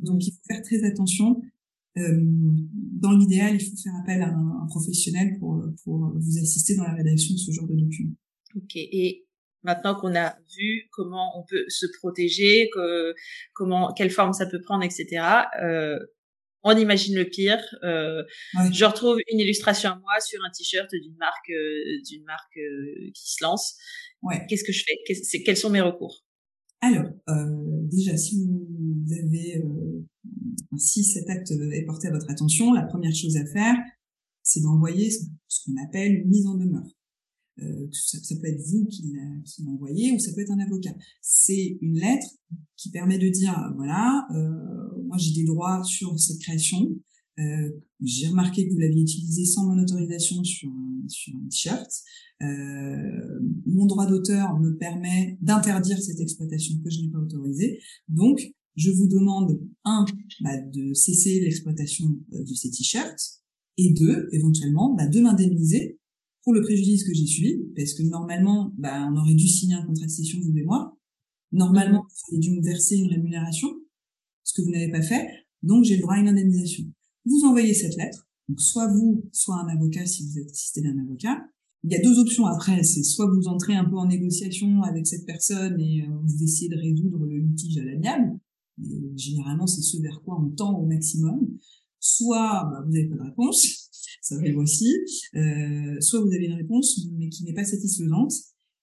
[0.00, 1.40] Donc il faut faire très attention.
[1.98, 2.20] Euh,
[2.72, 6.84] dans l'idéal, il faut faire appel à un, un, professionnel pour, pour vous assister dans
[6.84, 8.14] la rédaction de ce genre de document.
[8.56, 8.72] Ok.
[8.74, 9.24] Et
[9.62, 13.14] Maintenant qu'on a vu comment on peut se protéger, que,
[13.54, 15.24] comment, quelle forme ça peut prendre, etc.
[15.62, 15.98] Euh,
[16.64, 17.60] on imagine le pire.
[17.82, 18.22] Euh,
[18.72, 23.10] Je retrouve une illustration à moi sur un t-shirt d'une marque, euh, d'une marque euh,
[23.14, 23.76] qui se lance.
[24.22, 24.44] Ouais.
[24.48, 25.42] Qu'est-ce que je fais?
[25.44, 26.24] Quels sont mes recours?
[26.80, 27.46] Alors, euh,
[27.90, 29.62] déjà, si vous avez,
[30.76, 33.76] si cet acte est porté à votre attention, la première chose à faire,
[34.42, 36.86] c'est d'envoyer ce qu'on appelle une mise en demeure.
[37.60, 39.12] Euh, ça, ça, peut être vous qui
[39.64, 40.94] l'envoyez ou ça peut être un avocat.
[41.20, 42.26] C'est une lettre
[42.76, 46.96] qui permet de dire voilà, euh, moi j'ai des droits sur cette création.
[47.38, 47.70] Euh,
[48.02, 51.90] j'ai remarqué que vous l'aviez utilisé sans mon autorisation sur un, sur un t-shirt.
[52.42, 57.80] Euh, mon droit d'auteur me permet d'interdire cette exploitation que je n'ai pas autorisée.
[58.08, 60.04] Donc, je vous demande un
[60.40, 63.42] bah, de cesser l'exploitation euh, de ces t-shirts
[63.78, 65.98] et deux, éventuellement, bah, de m'indemniser
[66.42, 69.86] pour le préjudice que j'ai subi, parce que normalement, bah, on aurait dû signer un
[69.86, 70.98] contrat de cession, vous et moi.
[71.52, 73.68] Normalement, vous avez dû me verser une rémunération,
[74.42, 75.28] ce que vous n'avez pas fait,
[75.62, 76.84] donc j'ai le droit à une indemnisation.
[77.24, 80.98] Vous envoyez cette lettre, donc soit vous, soit un avocat si vous êtes assisté d'un
[80.98, 81.44] avocat.
[81.84, 85.06] Il y a deux options après, c'est soit vous entrez un peu en négociation avec
[85.06, 88.38] cette personne et euh, vous essayez de résoudre le litige à l'amiable,
[89.16, 91.40] généralement c'est ce vers quoi on tend au maximum,
[91.98, 93.81] soit bah, vous n'avez pas de réponse,
[94.22, 94.88] ça arrive aussi.
[95.34, 98.32] Euh, soit vous avez une réponse, mais qui n'est pas satisfaisante.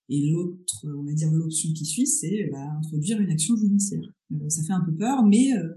[0.10, 4.04] Et l'autre, on va dire l'option qui suit, c'est bah, introduire une action judiciaire.
[4.34, 5.69] Euh, ça fait un peu peur, mais euh,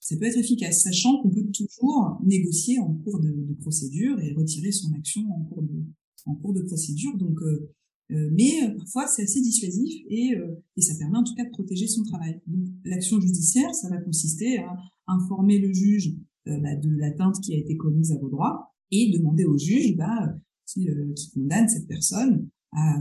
[0.00, 4.70] ça peut être efficace, sachant qu'on peut toujours négocier en cours de, procédure et retirer
[4.70, 5.84] son action en cours de,
[6.26, 7.16] en cours de procédure.
[7.16, 7.72] Donc, euh,
[8.12, 10.34] euh mais parfois c'est assez dissuasif et,
[10.76, 12.40] et ça permet en tout cas de protéger son travail.
[12.46, 14.76] Donc l'action judiciaire, ça va consister à
[15.08, 19.44] informer le juge bah, de l'atteinte qui a été commise à vos droits et demander
[19.44, 20.34] au juge bah,
[20.66, 22.98] qui, euh, qui condamne cette personne à,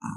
[0.00, 0.08] à,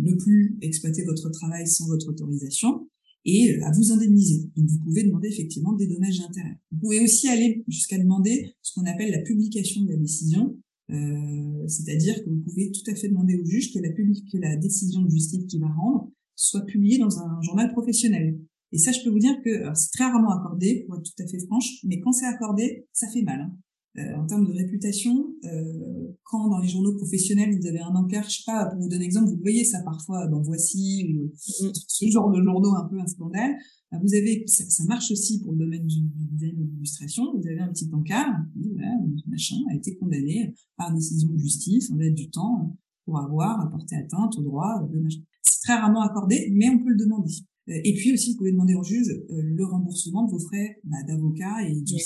[0.00, 2.88] ne plus exploiter votre travail sans votre autorisation
[3.24, 4.50] et euh, à vous indemniser.
[4.56, 6.58] Donc vous pouvez demander effectivement des dommages et intérêts.
[6.72, 10.56] Vous pouvez aussi aller jusqu'à demander ce qu'on appelle la publication de la décision,
[10.90, 14.56] euh, c'est-à-dire que vous pouvez tout à fait demander au juge que la, que la
[14.56, 18.38] décision de justice qu'il va rendre soit publiée dans un journal professionnel.
[18.70, 21.26] Et ça, je peux vous dire que c'est très rarement accordé, pour être tout à
[21.26, 23.40] fait franche, mais quand c'est accordé, ça fait mal.
[23.40, 23.56] Hein.
[23.96, 28.28] Euh, en termes de réputation, euh, quand dans les journaux professionnels vous avez un encart,
[28.28, 31.24] je sais pas, pour vous donner un exemple, vous voyez ça parfois dans Voici ou
[31.26, 31.72] mm.
[31.74, 33.56] ce genre de journaux un peu un scandale.
[33.94, 37.24] Euh, vous avez, ça, marche aussi pour le domaine du, design et de l'illustration.
[37.34, 38.94] Vous avez un petit encart, dit voilà,
[39.26, 43.96] machin a été condamné par décision de justice, on être du temps pour avoir apporté
[43.96, 45.20] atteinte au droit de machin.
[45.42, 47.32] C'est très rarement accordé, mais on peut le demander.
[47.66, 51.66] Et puis aussi, vous pouvez demander au juge le remboursement de vos frais bah, d'avocat
[51.66, 51.96] et de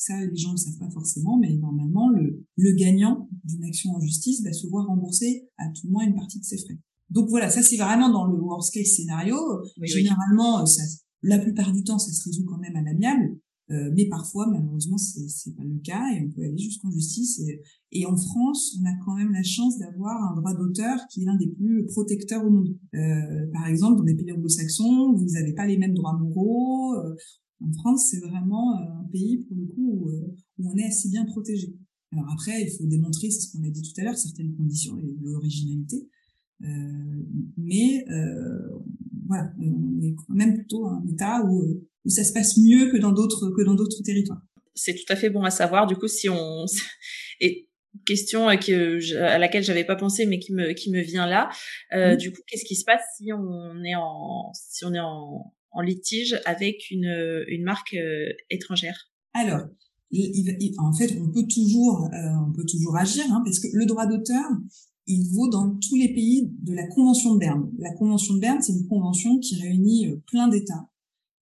[0.00, 3.90] ça, les gens ne le savent pas forcément, mais normalement, le, le gagnant d'une action
[3.90, 6.78] en justice va se voir rembourser à tout le moins une partie de ses frais.
[7.10, 9.36] Donc voilà, ça c'est vraiment dans le worst case scénario.
[9.82, 10.82] Généralement, Ça,
[11.22, 13.36] la plupart du temps, ça se résout quand même à l'amiable,
[13.70, 17.38] euh, mais parfois, malheureusement, c'est c'est pas le cas et on peut aller jusqu'en justice.
[17.40, 17.60] Et,
[17.92, 21.24] et, en France, on a quand même la chance d'avoir un droit d'auteur qui est
[21.26, 22.74] l'un des plus protecteurs au monde.
[22.94, 26.94] Euh, par exemple, dans des pays anglo-saxons, vous n'avez pas les mêmes droits moraux.
[26.94, 27.14] Euh,
[27.62, 31.08] en France, c'est vraiment euh, un pays, pour le coup, euh, où, on est assez
[31.08, 31.74] bien protégé.
[32.12, 34.98] Alors après, il faut démontrer, c'est ce qu'on a dit tout à l'heure, certaines conditions
[34.98, 36.08] et l'originalité.
[36.62, 36.66] Euh,
[37.56, 38.78] mais euh,
[39.26, 42.98] voilà, on est quand même plutôt un État où, où ça se passe mieux que
[42.98, 44.42] dans d'autres que dans d'autres territoires.
[44.74, 45.86] C'est tout à fait bon à savoir.
[45.86, 46.66] Du coup, si on
[47.40, 47.68] et
[48.06, 51.48] question que à laquelle j'avais pas pensé mais qui me qui me vient là.
[51.92, 55.54] Euh, Du coup, qu'est-ce qui se passe si on est en si on est en
[55.72, 59.66] en litige avec une, une marque euh, étrangère Alors,
[60.78, 64.06] en fait, on peut toujours, euh, on peut toujours agir, hein, parce que le droit
[64.06, 64.44] d'auteur,
[65.06, 67.70] il vaut dans tous les pays de la Convention de Berne.
[67.78, 70.88] La Convention de Berne, c'est une convention qui réunit euh, plein d'États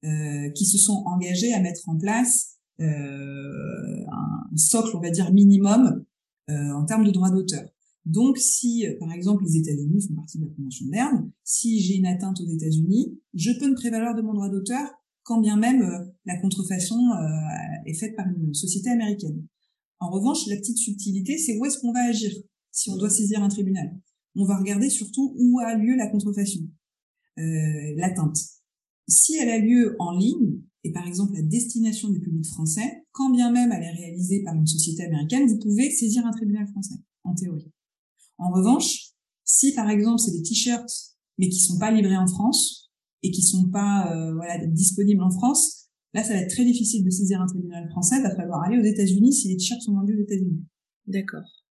[0.05, 5.33] euh, qui se sont engagés à mettre en place euh, un socle, on va dire
[5.33, 6.05] minimum,
[6.51, 7.69] en termes de droit d'auteur.
[8.09, 11.79] Donc, si, euh, par exemple, les États-Unis font partie de la Convention de Berne, si
[11.81, 14.88] j'ai une atteinte aux États-Unis, je peux me prévaloir de mon droit d'auteur,
[15.25, 19.47] quand bien même euh, la contrefaçon euh, est faite par une société américaine.
[20.01, 22.33] En revanche, la petite subtilité, c'est où est-ce qu'on va agir
[22.71, 23.94] si on doit saisir un tribunal?
[24.37, 26.61] On va regarder surtout où a lieu la contrefaçon,
[27.38, 27.42] euh,
[27.97, 28.38] l'atteinte.
[29.07, 33.29] Si elle a lieu en ligne, et par exemple la destination du public français, quand
[33.29, 36.94] bien même elle est réalisée par une société américaine, vous pouvez saisir un tribunal français,
[37.25, 37.71] en théorie.
[38.38, 39.12] En revanche,
[39.44, 40.90] si par exemple c'est des t-shirts
[41.38, 42.90] mais qui sont pas livrés en France
[43.22, 47.05] et qui sont pas euh, voilà disponibles en France, là ça va être très difficile
[47.05, 48.16] de saisir un tribunal français.
[48.18, 50.64] Il va falloir aller aux États-Unis si les t-shirts sont vendus aux États-Unis.
[51.07, 51.64] D'accord.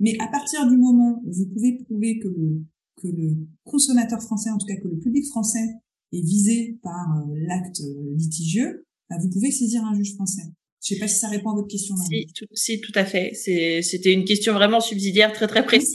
[0.00, 2.64] Mais à partir du moment où vous pouvez prouver que le
[2.96, 5.66] que le consommateur français, en tout cas que le public français,
[6.12, 10.42] est visé par euh, l'acte euh, litigieux, bah, vous pouvez saisir un juge français.
[10.82, 11.94] Je sais pas si ça répond à votre question.
[11.96, 13.34] Si tout, si, tout à fait.
[13.34, 15.92] C'était une question vraiment subsidiaire, très très précise.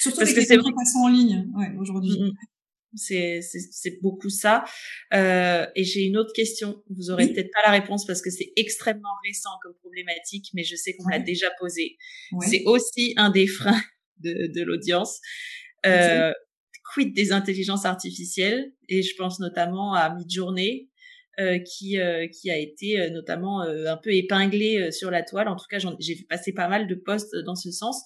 [0.00, 2.18] Surtout Parce que les en ligne, ouais, aujourd'hui.
[2.18, 2.32] Mm, mm.
[2.94, 4.64] C'est beaucoup ça.
[5.14, 6.82] Euh, et j'ai une autre question.
[6.90, 10.76] Vous aurez peut-être pas la réponse parce que c'est extrêmement récent comme problématique, mais je
[10.76, 11.96] sais qu'on l'a déjà posé.
[12.40, 13.82] C'est aussi un des freins
[14.18, 15.20] de, de l'audience.
[15.86, 16.32] Euh,
[16.92, 18.72] quid des intelligences artificielles?
[18.88, 20.90] Et je pense notamment à Midjourney,
[21.38, 25.48] qui euh, qui a été euh, notamment un peu épinglé sur la toile.
[25.48, 28.02] En tout cas, j'ai vu passer pas mal de posts dans ce sens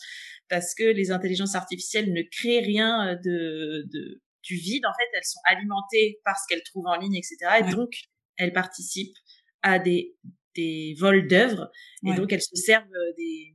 [0.49, 4.87] parce que les intelligences artificielles ne créent rien de, de du vide.
[4.87, 7.37] En fait, elles sont alimentées par ce qu'elles trouvent en ligne, etc.
[7.61, 7.91] Et donc,
[8.37, 9.17] elles participent
[9.63, 10.15] à des
[10.55, 11.71] des vols d'œuvres
[12.07, 12.87] et donc elles se servent
[13.19, 13.55] des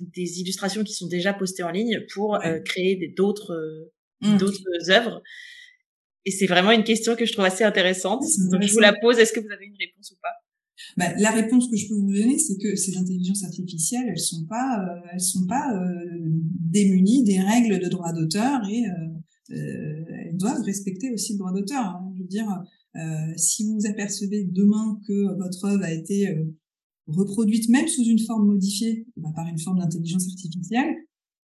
[0.00, 4.38] des illustrations qui sont déjà postées en ligne pour créer d'autres mmh.
[4.38, 5.22] d'autres œuvres.
[6.26, 8.22] Et c'est vraiment une question que je trouve assez intéressante.
[8.50, 9.18] Donc, je vous la pose.
[9.18, 10.32] Est-ce que vous avez une réponse ou pas?
[10.96, 14.44] Bah, la réponse que je peux vous donner, c'est que ces intelligences artificielles, elles sont
[14.46, 16.04] pas, euh, elles sont pas euh,
[16.70, 21.52] démunies des règles de droit d'auteur et euh, euh, elles doivent respecter aussi le droit
[21.52, 21.84] d'auteur.
[21.84, 22.12] Hein.
[22.16, 22.64] Je veux dire,
[23.36, 26.28] si vous apercevez demain que votre œuvre a été
[27.08, 30.94] reproduite même sous une forme modifiée bah, par une forme d'intelligence artificielle,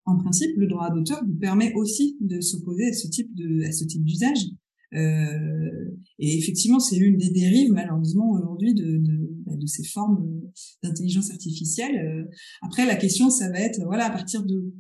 [0.04, 3.72] en principe, le droit d'auteur vous permet aussi de s'opposer à ce type de, à
[3.72, 4.46] ce type d'usage.
[4.94, 10.42] Euh, et effectivement, c'est l'une des dérives, malheureusement, aujourd'hui, de, de, bah, de, ces formes
[10.82, 11.96] d'intelligence artificielle.
[11.96, 12.24] Euh,
[12.60, 14.74] après, la question, ça va être, voilà, à partir de,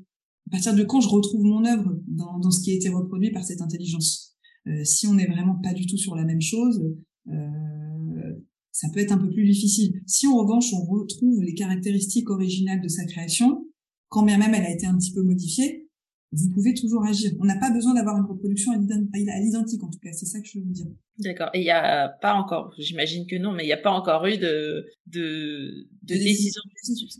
[0.48, 3.30] à partir de quand je retrouve mon œuvre dans, dans ce qui a été reproduit
[3.30, 4.36] par cette intelligence?
[4.68, 6.82] Euh, si on n'est vraiment pas du tout sur la même chose,
[7.28, 8.32] euh,
[8.70, 10.02] ça peut être un peu plus difficile.
[10.06, 13.66] Si en revanche on retrouve les caractéristiques originales de sa création,
[14.12, 15.88] quand bien même elle a été un petit peu modifiée,
[16.32, 17.30] vous pouvez toujours agir.
[17.40, 20.12] On n'a pas besoin d'avoir une reproduction à l'identique, en tout cas.
[20.12, 20.86] C'est ça que je veux vous dire.
[21.18, 21.50] D'accord.
[21.52, 24.24] Et il n'y a pas encore, j'imagine que non, mais il n'y a pas encore
[24.26, 26.62] eu de, de, de, décision.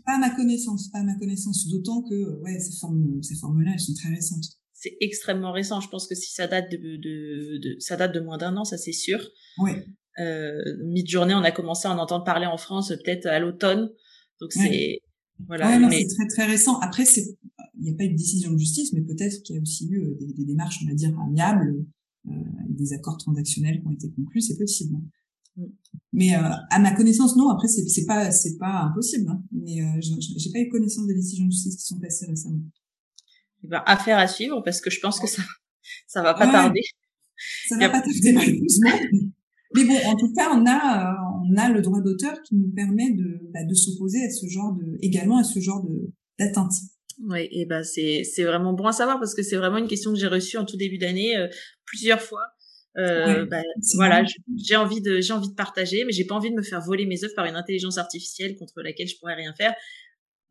[0.05, 1.67] Pas à ma connaissance, pas à ma connaissance.
[1.69, 4.45] D'autant que, ouais, ces formes, ces formes-là, elles sont très récentes.
[4.73, 5.79] c'est extrêmement récent.
[5.79, 8.63] Je pense que si ça date de, de, de ça date de moins d'un an,
[8.63, 9.19] ça c'est sûr.
[9.59, 9.71] Oui.
[10.19, 13.91] Euh, Mi-journée, on a commencé à en entendre parler en France peut-être à l'automne.
[14.41, 14.99] Donc c'est
[15.47, 15.77] voilà.
[15.79, 16.79] Ouais, c'est très très récent.
[16.79, 17.37] Après, c'est
[17.75, 19.87] il n'y a pas eu de décision de justice, mais peut-être qu'il y a aussi
[19.89, 21.83] eu euh, des, des, démarches, on va dire amiables,
[22.27, 22.31] euh,
[22.69, 24.41] des accords transactionnels qui ont été conclus.
[24.41, 24.97] C'est possible.
[25.57, 25.65] Mm.
[26.13, 27.49] Mais euh, à ma connaissance, non.
[27.49, 29.29] Après, c'est c'est pas c'est pas impossible.
[29.29, 29.41] Hein.
[29.51, 32.61] Mais euh, j'ai pas eu connaissance des décisions de justice qui sont passées récemment.
[33.63, 35.41] Eh ben, affaire à suivre parce que je pense que ça
[36.07, 36.81] ça va pas tarder.
[37.67, 38.91] Ça va pas tarder malheureusement.
[39.75, 42.71] Mais bon, en tout cas, on a euh, on a le droit d'auteur qui nous
[42.73, 46.73] permet de bah, de s'opposer à ce genre de également à ce genre de d'atteinte.
[47.21, 50.13] Oui, et ben c'est c'est vraiment bon à savoir parce que c'est vraiment une question
[50.13, 51.47] que j'ai reçue en tout début d'année euh,
[51.85, 52.41] plusieurs fois.
[52.97, 53.61] Euh, bah,
[53.95, 54.23] voilà,
[54.55, 57.05] j'ai envie de j'ai envie de partager, mais j'ai pas envie de me faire voler
[57.05, 59.73] mes œuvres par une intelligence artificielle contre laquelle je pourrais rien faire.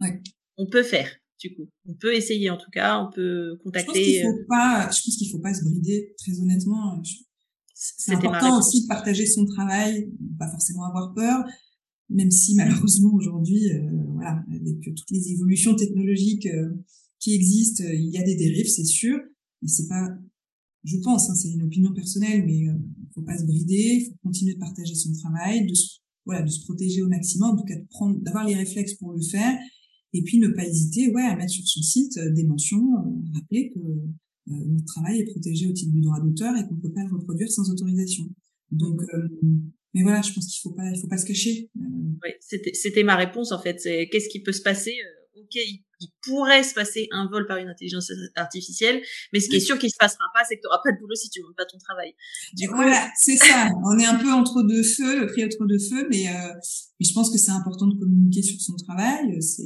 [0.01, 0.21] Ouais.
[0.57, 1.09] On peut faire,
[1.41, 1.69] du coup.
[1.87, 3.93] On peut essayer en tout cas, on peut contacter.
[3.93, 7.01] Je pense qu'il faut euh, pas, je pense qu'il faut pas se brider, très honnêtement.
[7.99, 11.45] C'est important aussi de partager son travail, pas forcément avoir peur,
[12.09, 16.71] même si malheureusement aujourd'hui, euh, voilà, avec toutes les évolutions technologiques euh,
[17.19, 19.19] qui existent, il y a des dérives, c'est sûr.
[19.63, 20.09] Mais c'est pas
[20.85, 22.75] je pense, hein, c'est une opinion personnelle, mais euh,
[23.15, 26.51] faut pas se brider, il faut continuer de partager son travail, de se, voilà, de
[26.51, 29.57] se protéger au maximum, en tout cas de prendre, d'avoir les réflexes pour le faire,
[30.13, 33.11] et puis ne pas hésiter, ouais, à mettre sur son site euh, des mentions, euh,
[33.35, 34.15] rappeler que euh,
[34.47, 37.51] notre travail est protégé au titre du droit d'auteur et qu'on peut pas le reproduire
[37.51, 38.25] sans autorisation.
[38.71, 39.01] Donc,
[39.95, 41.71] mais voilà, je pense qu'il faut pas, il faut pas se cacher.
[41.75, 43.81] Oui, c'était, c'était ma réponse en fait.
[43.81, 44.95] C'est qu'est-ce qui peut se passer
[45.37, 49.03] Ok, il pourrait se passer un vol par une intelligence artificielle,
[49.33, 50.99] mais ce qui est sûr qu'il se passera pas, c'est que tu n'auras pas de
[50.99, 52.15] boulot si tu montes pas ton travail.
[52.55, 53.71] Du coup, voilà, c'est ça.
[53.85, 56.53] On est un peu entre deux feux, pris entre deux feux, mais, euh,
[57.01, 59.65] mais je pense que c'est important de communiquer sur son travail, c'est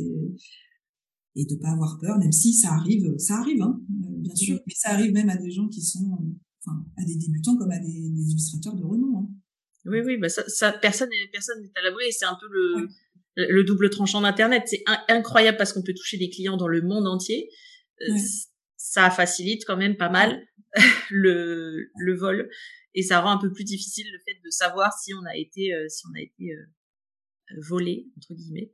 [1.37, 4.59] et de pas avoir peur, même si ça arrive, ça arrive, hein, euh, bien sûr,
[4.67, 6.19] mais ça arrive même à des gens qui sont,
[6.65, 9.19] enfin, à des débutants comme à des, illustrateurs de renom.
[9.19, 9.29] Hein.
[9.85, 12.05] Oui, oui, bah ça, ça personne, personne n'est à l'abri.
[12.11, 12.89] C'est un peu le,
[13.37, 14.65] le double tranchant d'Internet.
[14.67, 17.51] C'est incroyable parce qu'on peut toucher des clients dans le monde entier.
[18.01, 18.17] Euh,
[18.77, 20.47] ça facilite quand même pas mal
[21.11, 22.51] le, le vol
[22.95, 25.73] et ça rend un peu plus difficile le fait de savoir si on a été
[25.73, 28.73] euh, si on a été euh, volé entre guillemets.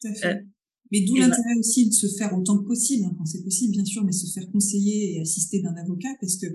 [0.00, 0.44] Tout à fait.
[0.92, 3.84] Mais d'où l'intérêt aussi de se faire autant que possible, hein, quand c'est possible bien
[3.84, 6.46] sûr, mais se faire conseiller et assister d'un avocat parce que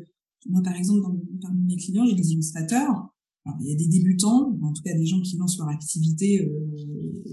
[0.48, 3.10] moi par exemple dans, parmi mes clients j'ai des illustrateurs.
[3.46, 6.41] Alors, il y a des débutants, en tout cas des gens qui lancent leur activité
[6.46, 7.24] euh,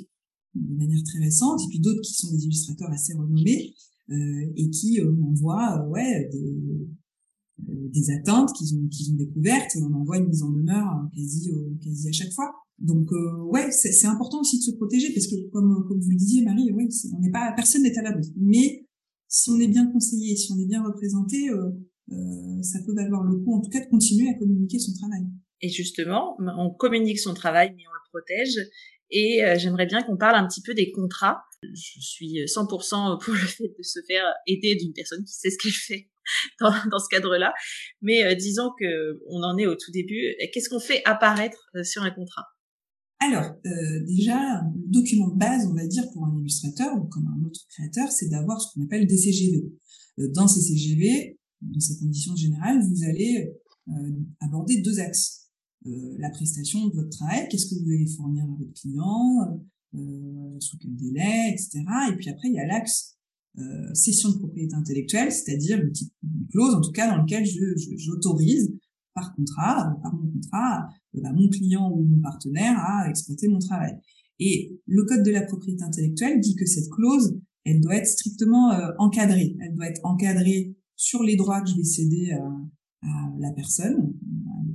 [0.55, 3.75] de manière très récente, et puis d'autres qui sont des illustrateurs assez renommés
[4.11, 6.57] euh, et qui euh, m'envoient ouais des,
[7.69, 11.51] des attentes qu'ils ont qu'ils ont découvertes et on envoie une mise en demeure quasi
[11.83, 12.53] quasi à chaque fois.
[12.79, 13.11] Donc
[13.51, 16.71] ouais, c'est important aussi de se protéger parce que comme comme vous le disiez Marie,
[16.73, 18.33] ouais, on n'est pas personne n'est à l'abri.
[18.37, 18.87] Mais
[19.29, 21.51] si on est bien conseillé, si on est bien représenté,
[22.13, 25.23] euh, ça peut valoir le coup en tout cas de continuer à communiquer son travail.
[25.61, 28.59] Et justement, on communique son travail, mais on le protège.
[29.11, 31.43] Et euh, j'aimerais bien qu'on parle un petit peu des contrats.
[31.63, 35.59] Je suis 100% pour le fait de se faire aider d'une personne qui sait ce
[35.59, 36.10] qu'elle fait
[36.61, 37.53] dans, dans ce cadre-là.
[38.03, 40.35] Mais euh, disons que on en est au tout début.
[40.53, 42.45] Qu'est-ce qu'on fait apparaître euh, sur un contrat?
[43.23, 43.53] Alors,
[44.07, 47.61] déjà, le document de base, on va dire, pour un illustrateur ou comme un autre
[47.69, 49.63] créateur, c'est d'avoir ce qu'on appelle des CGV.
[50.35, 53.53] dans ces CGV, dans ces conditions générales, vous allez
[54.41, 55.41] aborder deux axes.
[55.87, 59.63] Euh, la prestation de votre travail, qu'est-ce que vous allez fournir à votre client,
[59.95, 61.83] euh, sous quel délai, etc.
[62.11, 63.17] Et puis après, il y a l'axe
[63.59, 66.13] euh, cession de propriété intellectuelle, c'est-à-dire une, petite,
[66.51, 71.49] clause, en tout cas, dans laquelle j'autorise je, par contrat, par mon contrat, bah, mon
[71.49, 73.97] client ou mon partenaire à exploiter mon travail.
[74.39, 78.73] Et le code de la propriété intellectuelle dit que cette clause, elle doit être strictement
[78.99, 79.57] encadrée.
[79.61, 82.33] Elle doit être encadrée sur les droits que je vais céder
[83.03, 84.15] à, la personne,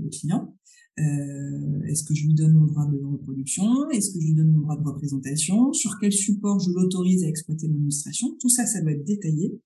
[0.03, 0.55] au client,
[0.99, 3.89] euh, Est-ce que je lui donne mon droit de reproduction?
[3.89, 5.73] Est-ce que je lui donne mon droit de représentation?
[5.73, 8.35] Sur quel support je l'autorise à exploiter mon illustration?
[8.39, 9.59] Tout ça, ça doit être détaillé.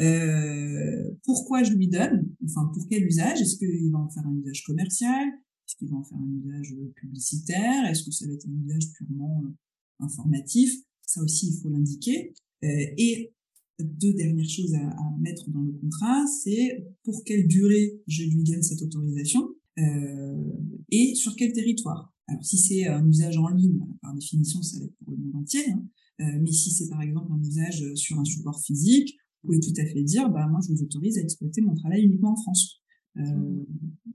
[0.00, 2.28] Euh, pourquoi je lui donne?
[2.44, 3.40] Enfin, pour quel usage?
[3.40, 5.28] Est-ce qu'il va en faire un usage commercial?
[5.66, 7.86] Est-ce qu'il va en faire un usage publicitaire?
[7.86, 10.72] Est-ce que ça va être un usage purement euh, informatif?
[11.02, 12.34] Ça aussi, il faut l'indiquer.
[12.64, 13.32] Euh, et
[13.78, 18.62] deux dernières choses à, mettre dans le contrat, c'est pour quelle durée je lui donne
[18.62, 19.55] cette autorisation?
[19.78, 22.12] Et sur quel territoire?
[22.28, 25.18] Alors si c'est un usage en ligne, bah, par définition, ça va être pour le
[25.18, 25.70] monde entier.
[25.70, 25.82] Hein.
[26.20, 29.80] Euh, mais si c'est par exemple un usage sur un support physique, vous pouvez tout
[29.80, 32.80] à fait dire, bah moi je vous autorise à exploiter mon travail uniquement en France.
[33.18, 33.64] Euh.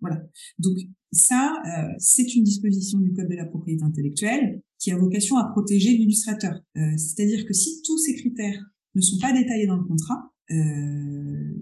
[0.02, 0.24] Voilà.
[0.58, 0.78] Donc
[1.12, 5.46] ça, euh, c'est une disposition du code de la propriété intellectuelle qui a vocation à
[5.52, 6.60] protéger l'illustrateur.
[6.78, 8.60] Euh, C'est-à-dire que si tous ces critères
[8.96, 11.54] ne sont pas détaillés dans le contrat, euh,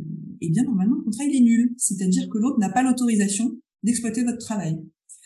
[0.42, 4.24] eh bien normalement le contrat il est nul, c'est-à-dire que l'autre n'a pas l'autorisation d'exploiter
[4.24, 4.78] votre travail.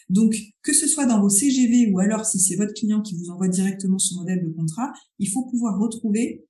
[0.10, 3.30] Donc, que ce soit dans vos CGV ou alors si c'est votre client qui vous
[3.30, 6.46] envoie directement son modèle de contrat, il faut pouvoir retrouver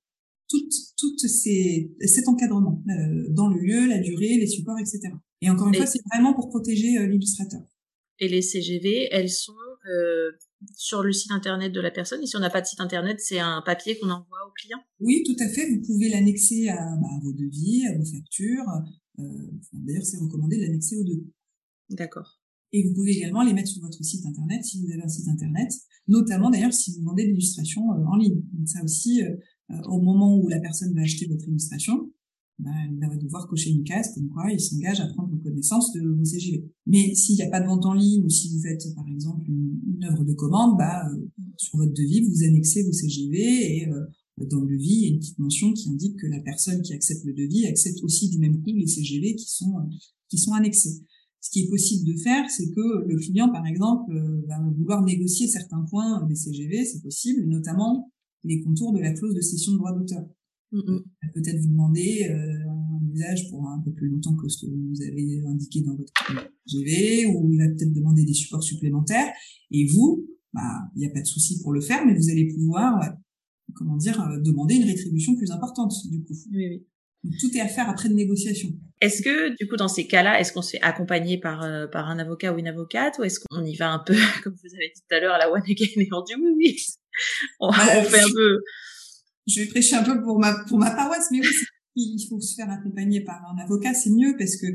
[0.48, 5.14] tout, toutes ces, cet encadrement euh, dans le lieu, la durée, les supports, etc.
[5.40, 7.62] Et encore une fois, c'est vraiment pour protéger euh, l'illustrateur.
[8.20, 9.52] Et les CGV, elles sont
[9.90, 10.30] euh,
[10.76, 12.22] sur le site internet de la personne.
[12.22, 14.78] Et si on n'a pas de site internet, c'est un papier qu'on envoie au client.
[15.00, 15.68] Oui, tout à fait.
[15.68, 18.64] Vous pouvez l'annexer à, bah, à, vos devis, à vos factures.
[19.18, 19.22] Euh,
[19.72, 21.24] D'ailleurs, c'est recommandé de l'annexer aux deux.
[21.90, 22.40] D'accord.
[22.74, 25.28] Et vous pouvez également les mettre sur votre site internet si vous avez un site
[25.28, 25.70] internet,
[26.08, 28.42] notamment d'ailleurs si vous vendez de l'illustration euh, en ligne.
[28.52, 29.30] Donc ça aussi, euh,
[29.70, 32.10] euh, au moment où la personne va acheter votre illustration,
[32.58, 36.00] bah, il va devoir cocher une case comme quoi il s'engage à prendre connaissance de
[36.00, 36.68] vos CGV.
[36.86, 39.48] Mais s'il n'y a pas de vente en ligne ou si vous faites par exemple
[39.48, 41.08] une, œuvre de commande, bah,
[41.56, 43.88] sur votre devis, vous annexez vos CGV et
[44.36, 46.92] dans le devis, il y a une petite mention qui indique que la personne qui
[46.92, 49.74] accepte le devis accepte aussi du même coup les CGV qui sont,
[50.28, 51.02] qui sont annexés.
[51.44, 55.04] Ce qui est possible de faire, c'est que le client, par exemple, euh, va vouloir
[55.04, 58.10] négocier certains points des CGV, c'est possible, notamment
[58.44, 60.24] les contours de la clause de cession de droit d'auteur.
[60.72, 61.02] Mm -hmm.
[61.34, 65.02] Peut-être vous demander euh, un usage pour un peu plus longtemps que ce que vous
[65.02, 66.14] avez indiqué dans votre
[66.66, 69.30] CGV, ou il va peut-être demander des supports supplémentaires.
[69.70, 70.10] Et vous,
[70.54, 72.90] bah, il n'y a pas de souci pour le faire, mais vous allez pouvoir,
[73.78, 76.38] comment dire, euh, demander une rétribution plus importante, du coup.
[76.56, 76.78] Oui, oui.
[77.22, 78.70] Donc, tout est à faire après de négociation.
[79.00, 82.08] Est-ce que, du coup, dans ces cas-là, est-ce qu'on se fait accompagner par, euh, par
[82.08, 84.14] un avocat ou une avocate, ou est-ce qu'on y va un peu,
[84.44, 86.52] comme vous avez dit tout à l'heure, à la one again, et on dit oui,
[86.56, 86.76] oui,
[87.60, 88.60] on, on fait un peu...
[89.46, 91.46] Je vais prêcher un peu pour ma, pour ma paroisse, mais oui,
[91.96, 94.66] il faut se faire accompagner par un avocat, c'est mieux, parce que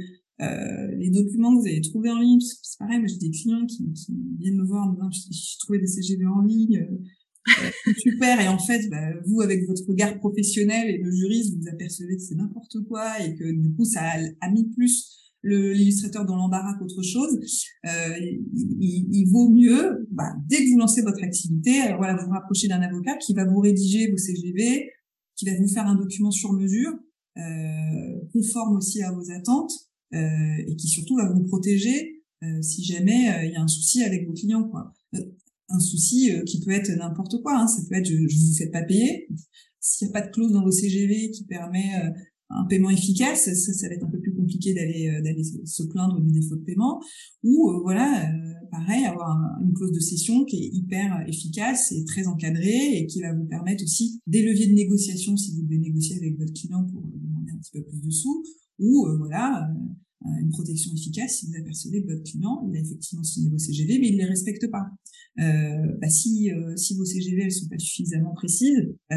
[0.41, 3.65] euh, les documents que vous allez trouver en ligne, c'est pareil, moi j'ai des clients
[3.65, 6.97] qui, qui, viennent me voir en disant, j'ai trouvé des CGV en ligne, euh,
[7.97, 8.39] super.
[8.41, 12.21] Et en fait bah, vous avec votre regard professionnel et le juriste vous apercevez que
[12.21, 14.01] c'est n'importe quoi et que du coup ça
[14.41, 17.39] a, mis plus l'illustrateur dans l'embarras qu'autre chose.
[17.85, 18.15] Euh,
[18.79, 22.67] il, vaut mieux bah, dès que vous lancez votre activité alors voilà vous, vous rapprochez
[22.67, 24.89] d'un avocat qui va vous rédiger vos CGV
[25.35, 26.91] qui va vous faire un document sur mesure
[27.37, 29.71] euh, conforme aussi à vos attentes
[30.13, 30.17] euh,
[30.67, 34.27] et qui surtout va vous protéger euh, si jamais il y a un souci avec
[34.27, 34.93] vos clients quoi
[35.69, 37.59] un souci euh, qui peut être n'importe quoi.
[37.59, 37.67] Hein.
[37.67, 39.27] Ça peut être je, je vous fais pas payer.
[39.79, 42.09] S'il n'y a pas de clause dans vos CGV qui permet euh,
[42.49, 45.83] un paiement efficace, ça, ça, va être un peu plus compliqué d'aller euh, d'aller se
[45.83, 46.99] plaindre du défaut de paiement.
[47.43, 48.29] Ou voilà,
[48.71, 53.21] pareil, avoir une clause de cession qui est hyper efficace et très encadrée et qui
[53.21, 56.83] va vous permettre aussi des leviers de négociation si vous devez négocier avec votre client
[56.85, 58.43] pour demander un petit peu plus de sous.
[58.79, 59.69] Ou voilà
[60.41, 63.99] une protection efficace si vous apercevez que votre client il a effectivement signé vos CGV
[63.99, 64.91] mais il les respecte pas.
[65.39, 68.77] Euh, bah si euh, si vos CGV elles sont pas suffisamment précises,
[69.11, 69.15] euh,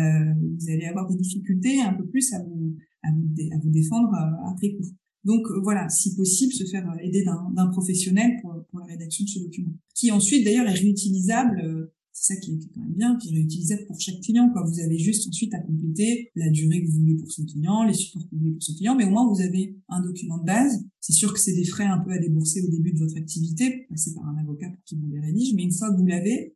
[0.59, 4.13] vous allez avoir des difficultés un peu plus à vous à vous, à vous défendre
[4.15, 4.87] euh, après coup.
[5.25, 9.29] Donc euh, voilà, si possible, se faire aider d'un professionnel pour, pour la rédaction de
[9.29, 13.31] ce document, qui ensuite d'ailleurs est réutilisable c'est ça qui est quand même bien, qui
[13.31, 14.51] est réutilisable pour chaque client.
[14.53, 14.63] Quoi.
[14.65, 17.95] Vous avez juste ensuite à compléter la durée que vous voulez pour ce client, les
[17.95, 20.45] supports que vous voulez pour ce client, mais au moins vous avez un document de
[20.45, 20.85] base.
[21.01, 23.87] C'est sûr que c'est des frais un peu à débourser au début de votre activité,
[23.89, 26.55] passer par un avocat pour qu'il vous les rédige, mais une fois que vous l'avez,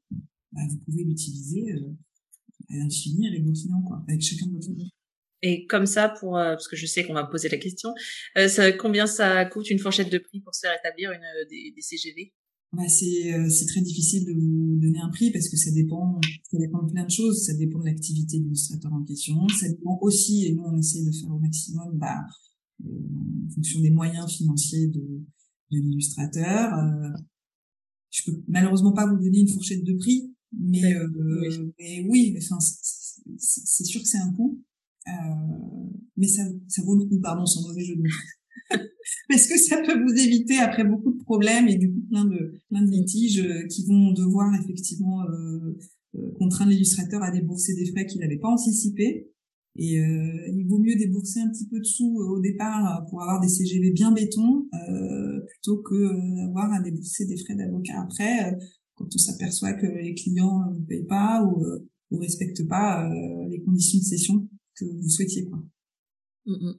[0.52, 1.96] bah, vous pouvez l'utiliser euh,
[2.70, 4.88] à l'infini avec vos clients, quoi, avec chacun de vos clients.
[5.42, 7.90] Et comme ça, pour euh, parce que je sais qu'on va me poser la question,
[8.36, 11.72] euh, ça, combien ça coûte une fourchette de prix pour se faire établir une, des,
[11.74, 12.32] des CGV
[12.72, 16.20] bah c'est euh, c'est très difficile de vous donner un prix parce que ça dépend
[16.50, 17.44] ça dépend de plein de choses.
[17.44, 19.48] Ça dépend de l'activité de l'illustrateur en question.
[19.48, 22.24] Ça dépend aussi et nous on essaie de faire au maximum bah
[22.84, 22.88] euh,
[23.46, 25.24] en fonction des moyens financiers de
[25.72, 26.74] de l'illustrateur.
[26.74, 27.10] Euh,
[28.10, 31.08] je peux malheureusement pas vous donner une fourchette de prix mais euh,
[31.40, 31.72] oui.
[31.78, 32.58] mais oui enfin
[33.38, 34.62] c'est sûr que c'est un coût.
[35.08, 35.12] Euh,
[36.16, 38.08] mais ça ça vaut le coup pardon sans mauvais jeu de mots
[39.28, 42.52] parce que ça peut vous éviter après beaucoup de problèmes et du coup plein de
[42.68, 45.76] plein de litiges euh, qui vont devoir effectivement euh,
[46.16, 49.30] euh, contraindre l'illustrateur à débourser des frais qu'il n'avait pas anticipés.
[49.78, 53.40] Et euh, il vaut mieux débourser un petit peu de sous au départ pour avoir
[53.40, 58.57] des CGV bien béton euh, plutôt que d'avoir à débourser des frais d'avocat après
[58.94, 61.62] quand on s'aperçoit que les clients ne payent pas ou
[62.11, 63.07] ou respectent pas
[63.50, 65.59] les conditions de cession que vous souhaitiez quoi.
[66.46, 66.74] Mm -hmm.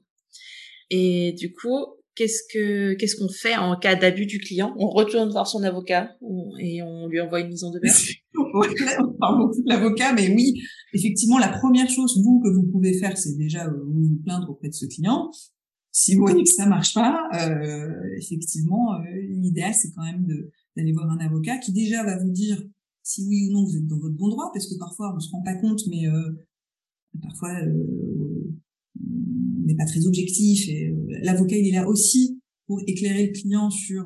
[0.89, 4.74] Et du coup, qu'est-ce que qu'est-ce qu'on fait en cas d'abus du client?
[4.78, 6.18] On retourne voir son avocat
[6.59, 7.95] et on lui envoie une mise en demeure.
[8.36, 10.61] on parle beaucoup de l'avocat, mais oui,
[10.93, 14.49] effectivement, la première chose vous que vous pouvez faire, c'est déjà euh, vous, vous plaindre
[14.49, 15.32] auprès de ce client.
[15.91, 17.88] Si vous voyez que ça marche pas, euh,
[18.18, 20.28] effectivement, euh, l'idéal c'est quand même
[20.76, 22.61] d'aller voir un avocat qui déjà va vous dire
[23.07, 25.32] si oui ou non vous êtes dans votre bon droit, parce que parfois on se
[25.32, 26.45] rend pas compte, mais euh,
[27.22, 28.53] parfois euh,
[29.68, 30.68] n'est pas très objectif.
[30.68, 30.93] Et
[31.24, 34.05] l'avocat, il est là aussi pour éclairer le client sur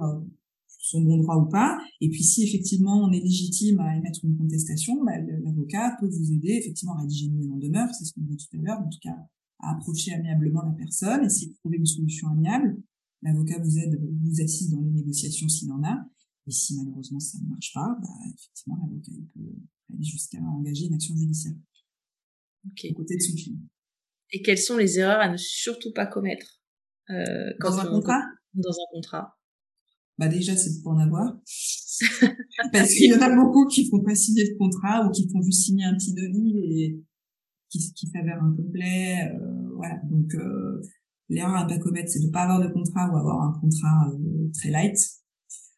[0.81, 1.79] son bon droit ou pas.
[2.01, 6.33] Et puis si effectivement on est légitime à émettre une contestation, bah, l'avocat peut vous
[6.33, 8.79] aider effectivement à rédiger une mise en demeure, c'est ce qu'on dit tout à l'heure,
[8.79, 9.15] en tout cas
[9.59, 12.81] à approcher amiablement la personne, essayer de trouver une solution amiable.
[13.21, 16.03] L'avocat vous aide, vous assiste dans les négociations s'il en a.
[16.47, 19.53] Et si malheureusement ça ne marche pas, bah, effectivement l'avocat peut
[19.93, 21.53] aller jusqu'à engager une action judiciaire
[22.71, 22.93] okay.
[22.93, 23.59] côté de son client.
[24.31, 26.61] Et quelles sont les erreurs à ne surtout pas commettre
[27.09, 28.21] euh, quand dans un contrat
[28.53, 29.37] Dans un contrat?
[30.17, 31.37] Bah déjà c'est de pas en avoir.
[32.73, 35.41] Parce qu'il y en a beaucoup qui font pas signer de contrat ou qui font
[35.41, 37.01] juste signer un petit devis et
[37.69, 39.99] qui, qui s'avère incomplet euh, voilà.
[40.09, 40.81] Donc euh,
[41.29, 44.09] l'erreur à ne pas commettre c'est de pas avoir de contrat ou avoir un contrat
[44.11, 44.97] euh, très light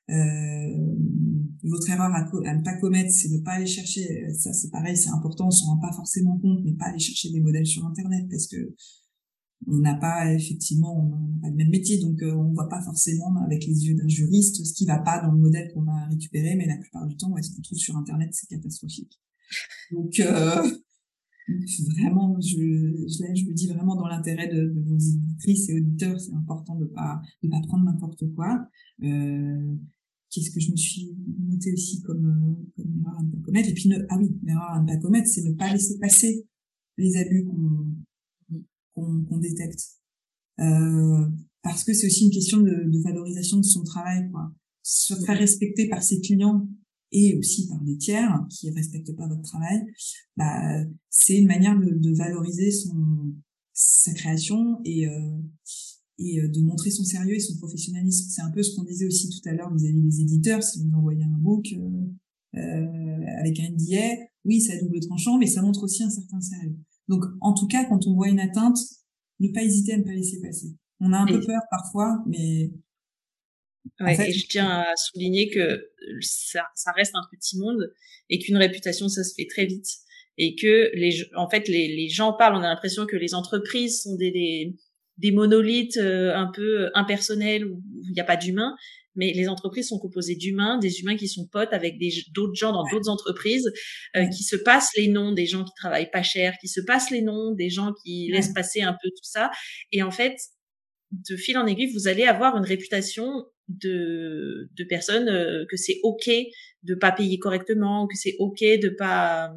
[0.09, 5.09] l'autre erreur à, ne pas commettre c'est de pas aller chercher ça c'est pareil c'est
[5.09, 8.27] important on s'en rend pas forcément compte mais pas aller chercher des modèles sur internet
[8.29, 8.75] parce que
[9.67, 12.81] on n'a pas effectivement on n'a pas le même métier donc euh, on voit pas
[12.81, 16.07] forcément avec les yeux d'un juriste ce qui va pas dans le modèle qu'on a
[16.07, 19.19] récupéré mais la plupart du temps ce qu'on trouve sur internet c'est catastrophique.
[19.91, 20.61] Donc euh,
[21.97, 26.19] vraiment je, je, je me dis vraiment dans l'intérêt de, de, vos éditrices et auditeurs
[26.19, 28.67] c'est important de pas de pas prendre n'importe quoi
[29.03, 29.75] euh,
[30.29, 33.69] qu'est-ce que je me suis noté aussi comme, euh, comme erreur à ne pas commettre?
[33.69, 36.45] Et puis ne, ah oui l'erreur à ne pas commettre c'est ne pas laisser passer
[36.97, 37.93] les abus qu'on
[38.93, 39.99] qu'on détecte.
[40.59, 41.27] Euh,
[41.63, 44.51] parce que c'est aussi une question de, de, valorisation de son travail, quoi.
[44.83, 46.67] Se faire respecter par ses clients
[47.13, 49.81] et aussi par des tiers qui respectent pas votre travail,
[50.35, 53.33] bah, c'est une manière de, de, valoriser son
[53.71, 55.37] sa création et euh,
[56.19, 58.29] et euh, de montrer son sérieux et son professionnalisme.
[58.29, 60.63] C'est un peu ce qu'on disait aussi tout à l'heure vis-à-vis des éditeurs.
[60.63, 62.99] Si vous envoyez un book euh, euh
[63.39, 66.77] avec un NDA, oui, à double tranchant, mais ça montre aussi un certain sérieux.
[67.07, 68.77] Donc, en tout cas, quand on voit une atteinte,
[69.39, 70.75] ne pas hésiter à ne pas laisser passer.
[70.99, 72.71] On a un peu peur parfois, mais
[73.99, 75.89] Ouais, et je tiens à souligner que
[76.21, 77.93] ça, ça reste un petit monde
[78.29, 79.87] et qu'une réputation, ça se fait très vite.
[80.37, 84.01] Et que les, en fait, les, les gens parlent, on a l'impression que les entreprises
[84.01, 84.75] sont des, des,
[85.17, 88.75] des monolithes euh, un peu impersonnels où il n'y a pas d'humain
[89.15, 91.97] mais les entreprises sont composées d'humains, des humains qui sont potes avec
[92.33, 93.71] d'autres gens dans d'autres entreprises,
[94.15, 97.11] euh, qui se passent les noms des gens qui travaillent pas cher, qui se passent
[97.11, 99.51] les noms des gens qui laissent passer un peu tout ça.
[99.91, 100.35] Et en fait,
[101.11, 105.99] de fil en aiguille, vous allez avoir une réputation de, de personnes euh, que c'est
[106.03, 106.29] ok
[106.83, 109.53] de pas payer correctement, que c'est ok de pas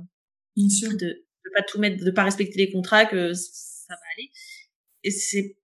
[0.56, 4.30] de, de pas tout mettre, de pas respecter les contrats, que ça va aller.
[5.04, 5.56] Et c'est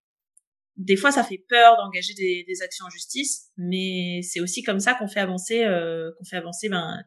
[0.76, 4.80] des fois, ça fait peur d'engager des, des, actions en justice, mais c'est aussi comme
[4.80, 7.02] ça qu'on fait avancer, euh, qu'on fait avancer ben,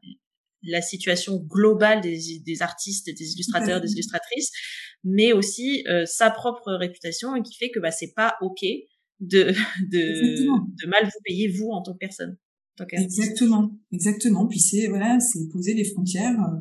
[0.63, 4.51] la situation globale des, des artistes, des illustrateurs, des illustratrices,
[5.03, 8.63] mais aussi euh, sa propre réputation et qui fait que bah, c'est pas ok
[9.19, 9.53] de,
[9.91, 12.37] de, de, mal vous payer vous en tant que personne.
[12.91, 14.47] exactement, exactement.
[14.47, 16.39] Puis c'est voilà, c'est poser les frontières.
[16.41, 16.59] Euh,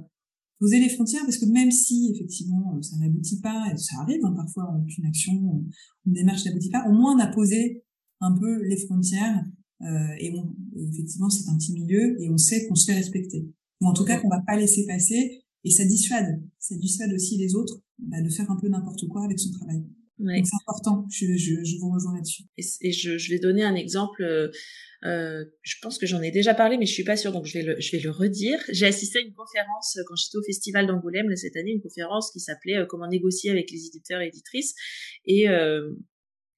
[0.61, 4.33] poser les frontières parce que même si effectivement ça n'aboutit pas, et ça arrive hein,
[4.37, 5.65] parfois qu'une action,
[6.07, 7.83] une démarche n'aboutit pas, au moins on a posé
[8.21, 9.45] un peu les frontières
[9.83, 10.55] euh, et, on,
[10.91, 13.47] effectivement c'est un petit milieu et on sait qu'on se fait respecter
[13.81, 17.37] ou en tout cas qu'on va pas laisser passer et ça dissuade, ça dissuade aussi
[17.37, 19.85] les autres bah, de faire un peu n'importe quoi avec son travail.
[20.21, 20.43] Ouais.
[20.45, 22.45] c'est important, je, je, je, vous rejoins là-dessus.
[22.57, 24.49] Et, et je, je, vais donner un exemple euh,
[25.05, 27.59] euh, je pense que j'en ai déjà parlé, mais je suis pas sûre, donc je
[27.59, 28.59] vais le, je vais le redire.
[28.71, 32.31] J'ai assisté à une conférence euh, quand j'étais au festival d'Angoulême cette année, une conférence
[32.33, 34.75] qui s'appelait euh, Comment négocier avec les éditeurs et éditrices,
[35.27, 35.91] et euh,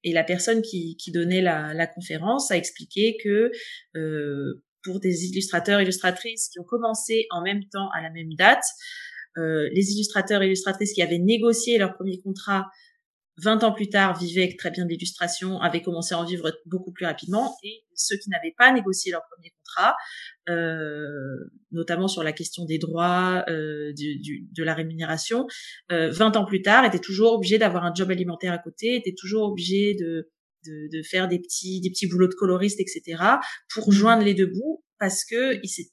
[0.05, 3.51] et la personne qui, qui donnait la, la conférence a expliqué que
[3.97, 8.63] euh, pour des illustrateurs illustratrices qui ont commencé en même temps à la même date,
[9.37, 12.67] euh, les illustrateurs et illustratrices qui avaient négocié leur premier contrat
[13.39, 16.53] 20 ans plus tard, vivaient avec très bien de l'illustration, avaient commencé à en vivre
[16.65, 19.95] beaucoup plus rapidement, et ceux qui n'avaient pas négocié leur premier contrat,
[20.49, 25.47] euh, notamment sur la question des droits, euh, du, du, de la rémunération,
[25.93, 29.15] euh, 20 ans plus tard, étaient toujours obligés d'avoir un job alimentaire à côté, étaient
[29.17, 30.31] toujours obligés de,
[30.67, 33.23] de, de, faire des petits, des petits boulots de coloriste, etc.,
[33.69, 33.93] pour mmh.
[33.93, 35.91] joindre les deux bouts, parce que ils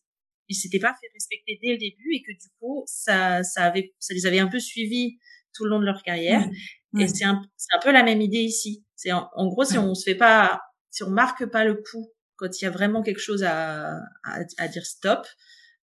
[0.50, 3.94] ils s'étaient pas fait respecter dès le début et que du coup ça ça avait
[3.98, 5.18] ça les avait un peu suivis
[5.54, 6.46] tout le long de leur carrière
[7.00, 7.42] et c'est un,
[7.74, 8.84] un, peu la même idée ici.
[8.96, 12.50] C'est en, gros, si on se fait pas, si on marque pas le coup quand
[12.60, 15.26] il y a vraiment quelque chose à, à, à dire stop,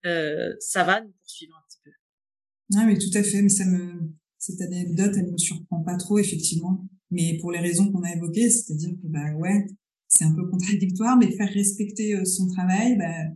[0.07, 1.91] euh, ça va nous poursuivre un petit peu.
[2.77, 3.43] Ah oui, tout à fait.
[3.43, 6.89] Mais ça me, cette anecdote, elle me surprend pas trop, effectivement.
[7.11, 9.67] Mais pour les raisons qu'on a évoquées, c'est-à-dire que, bah ouais,
[10.09, 13.35] c'est un peu contradictoire, mais faire respecter euh, son travail, bah,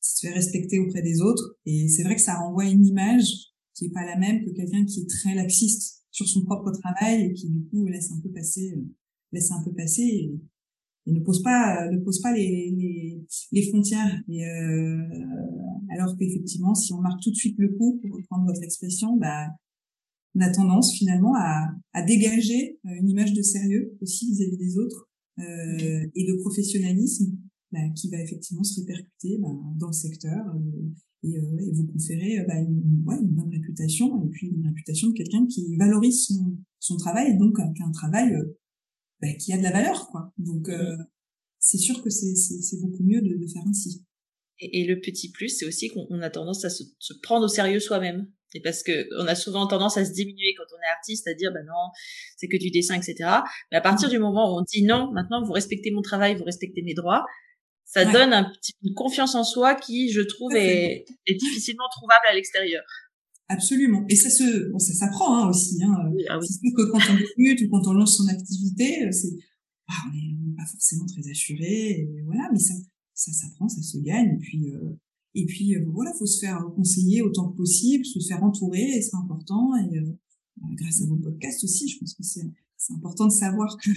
[0.00, 1.56] se faire respecter auprès des autres.
[1.64, 3.26] Et c'est vrai que ça renvoie une image
[3.74, 7.24] qui est pas la même que quelqu'un qui est très laxiste sur son propre travail
[7.24, 8.78] et qui du coup laisse un peu passer
[9.32, 10.40] laisse un peu passer et,
[11.06, 14.22] ne pose pas ne pose pas les les, les frontières.
[14.28, 15.02] Et euh,
[15.90, 19.48] alors qu'effectivement si on marque tout de suite le coup pour reprendre votre expression bah
[20.36, 25.08] on a tendance finalement à, à dégager une image de sérieux aussi vis-à-vis des autres
[25.40, 27.36] euh, et de professionnalisme
[27.72, 30.92] bah, qui va effectivement se répercuter bah, dans le secteur euh,
[31.24, 35.08] et, euh, et vous conférer bah, une, ouais, une, bonne réputation et puis une réputation
[35.08, 38.34] de quelqu'un qui valorise son, son travail et donc un travail
[39.20, 40.32] bah, qui a de la valeur quoi.
[40.38, 40.96] Donc euh,
[41.58, 44.04] c'est sûr que c'est c'est beaucoup mieux de, de faire ainsi.
[44.60, 47.48] Et, et, le petit plus c'est aussi qu'on a tendance à se, se prendre au
[47.48, 48.30] sérieux soi-même.
[48.56, 51.34] Et parce que on a souvent tendance à se diminuer quand on est artiste, à
[51.34, 51.90] dire ben non,
[52.36, 53.16] c'est que du dessin, etc.
[53.72, 56.44] Mais à partir du moment où on dit non, maintenant vous respectez mon travail, vous
[56.44, 57.24] respectez mes droits,
[57.84, 62.24] ça donne un petit, une confiance en soi qui, je trouve, est, est difficilement trouvable
[62.30, 62.82] à l'extérieur.
[63.48, 64.04] Absolument.
[64.08, 65.82] Et ça se, bon, ça s'apprend hein, aussi.
[65.82, 65.94] Hein.
[66.12, 66.46] Oui, ah oui.
[66.48, 69.36] C'est que quand on débute ou quand on lance son activité, c'est,
[69.88, 72.48] ah, on n'est pas forcément très assuré, et voilà.
[72.52, 72.74] Mais ça,
[73.12, 74.34] ça s'apprend, ça se gagne.
[74.34, 74.98] Et puis, euh,
[75.34, 79.16] et puis euh, voilà, faut se faire conseiller autant que possible, se faire entourer, c'est
[79.16, 79.76] important.
[79.76, 80.18] Et euh,
[80.56, 83.90] bah, grâce à vos podcasts aussi, je pense que c'est, c'est important de savoir que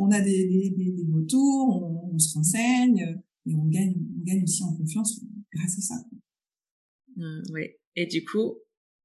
[0.00, 4.24] on a des, des, des, des retours, on, on, se renseigne et on gagne, on
[4.24, 5.20] gagne aussi en confiance
[5.52, 5.94] grâce à ça.
[7.16, 7.68] Mmh, oui.
[7.96, 8.54] Et du coup,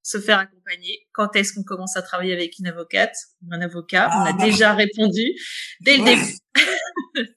[0.04, 1.08] se faire accompagner.
[1.14, 4.08] Quand est-ce qu'on commence à travailler avec une avocate ou un avocat?
[4.10, 4.46] On a ah, bah.
[4.46, 5.24] déjà répondu
[5.82, 6.38] dès le début.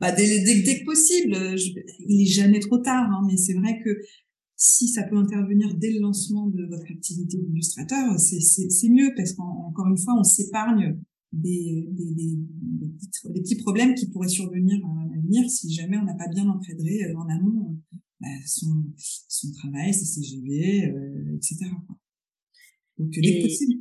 [0.00, 1.34] bah, dès, dès, dès, que possible.
[1.58, 1.70] Je,
[2.00, 3.90] il est jamais trop tard, hein, mais c'est vrai que
[4.56, 9.86] si ça peut intervenir dès le lancement de votre activité d'illustrateur, c'est mieux parce qu'encore
[9.86, 10.98] une fois, on s'épargne
[11.32, 15.98] des, des, des, des, petits, des, petits, problèmes qui pourraient survenir à l'avenir si jamais
[15.98, 17.78] on n'a pas bien encadré euh, en amont
[18.20, 21.70] bah, son, son travail, ses CGV, euh, etc.
[22.98, 23.74] Donc, dès que possible.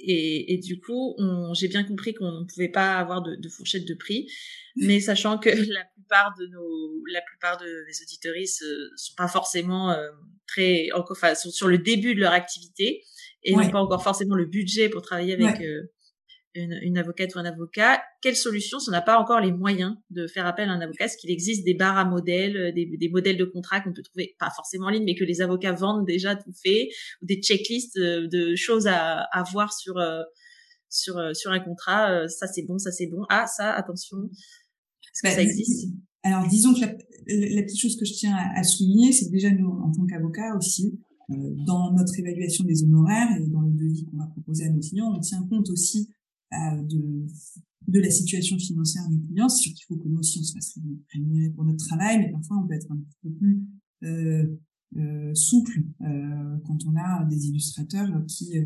[0.00, 1.16] Et, et, du coup,
[1.54, 4.30] j'ai bien compris qu'on ne pouvait pas avoir de, de, fourchette de prix,
[4.76, 9.26] mais sachant que la plupart de nos, la plupart de mes auditoristes euh, sont pas
[9.26, 10.08] forcément euh,
[10.46, 13.02] très, enfin, sont sur le début de leur activité
[13.42, 15.90] et n'ont pas encore forcément le budget pour travailler avec euh,
[16.54, 18.02] une, une, avocate ou un avocat.
[18.22, 21.04] Quelle solution si on n'a pas encore les moyens de faire appel à un avocat
[21.04, 24.02] Est-ce qu'il existe des barres à modèles, euh, des, des modèles de contrats qu'on peut
[24.02, 26.88] trouver, pas forcément en ligne, mais que les avocats vendent déjà tout fait,
[27.22, 30.22] ou des checklists de, de choses à, à, voir sur euh,
[30.88, 33.24] sur euh, sur un contrat Ça c'est bon, ça c'est bon.
[33.28, 34.16] Ah ça, attention.
[34.16, 35.88] Est-ce que bah, ça existe?
[36.22, 39.32] Alors disons que la, la, petite chose que je tiens à, à souligner, c'est que
[39.32, 40.98] déjà nous en tant qu'avocats aussi,
[41.28, 45.12] dans notre évaluation des honoraires et dans les devis qu'on va proposer à nos clients,
[45.14, 46.08] on tient compte aussi
[46.52, 47.26] euh, de,
[47.86, 49.48] de la situation financière du client.
[49.48, 50.78] C'est sûr qu'il faut que nous aussi on se fasse
[51.12, 53.62] rémunérer pour notre travail, mais parfois on peut être un petit peu plus
[54.04, 54.56] euh,
[54.96, 58.58] euh, souple euh, quand on a des illustrateurs qui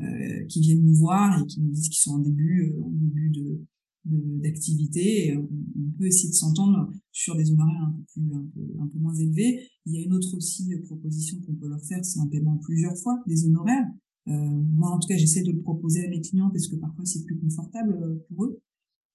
[0.00, 3.30] euh, qui viennent nous voir et qui nous disent qu'ils sont en début en début
[3.30, 3.60] de
[4.04, 5.36] d'activité.
[5.36, 8.34] On, peut essayer de s'entendre sur des honoraires un peu plus
[8.78, 9.60] un peu, moins élevés.
[9.86, 12.96] Il y a une autre aussi proposition qu'on peut leur faire, c'est un paiement plusieurs
[12.98, 13.86] fois des honoraires.
[14.28, 17.04] Euh, moi, en tout cas, j'essaie de le proposer à mes clients parce que parfois
[17.04, 18.60] c'est plus confortable euh, pour eux.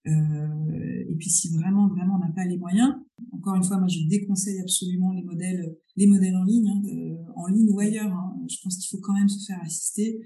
[0.08, 2.96] Euh, et puis si vraiment vraiment on n'a pas les moyens,
[3.34, 7.32] encore une fois, moi je déconseille absolument les modèles les modèles en ligne, hein, euh,
[7.36, 8.12] en ligne ou ailleurs.
[8.12, 8.38] Hein.
[8.50, 10.22] Je pense qu'il faut quand même se faire assister.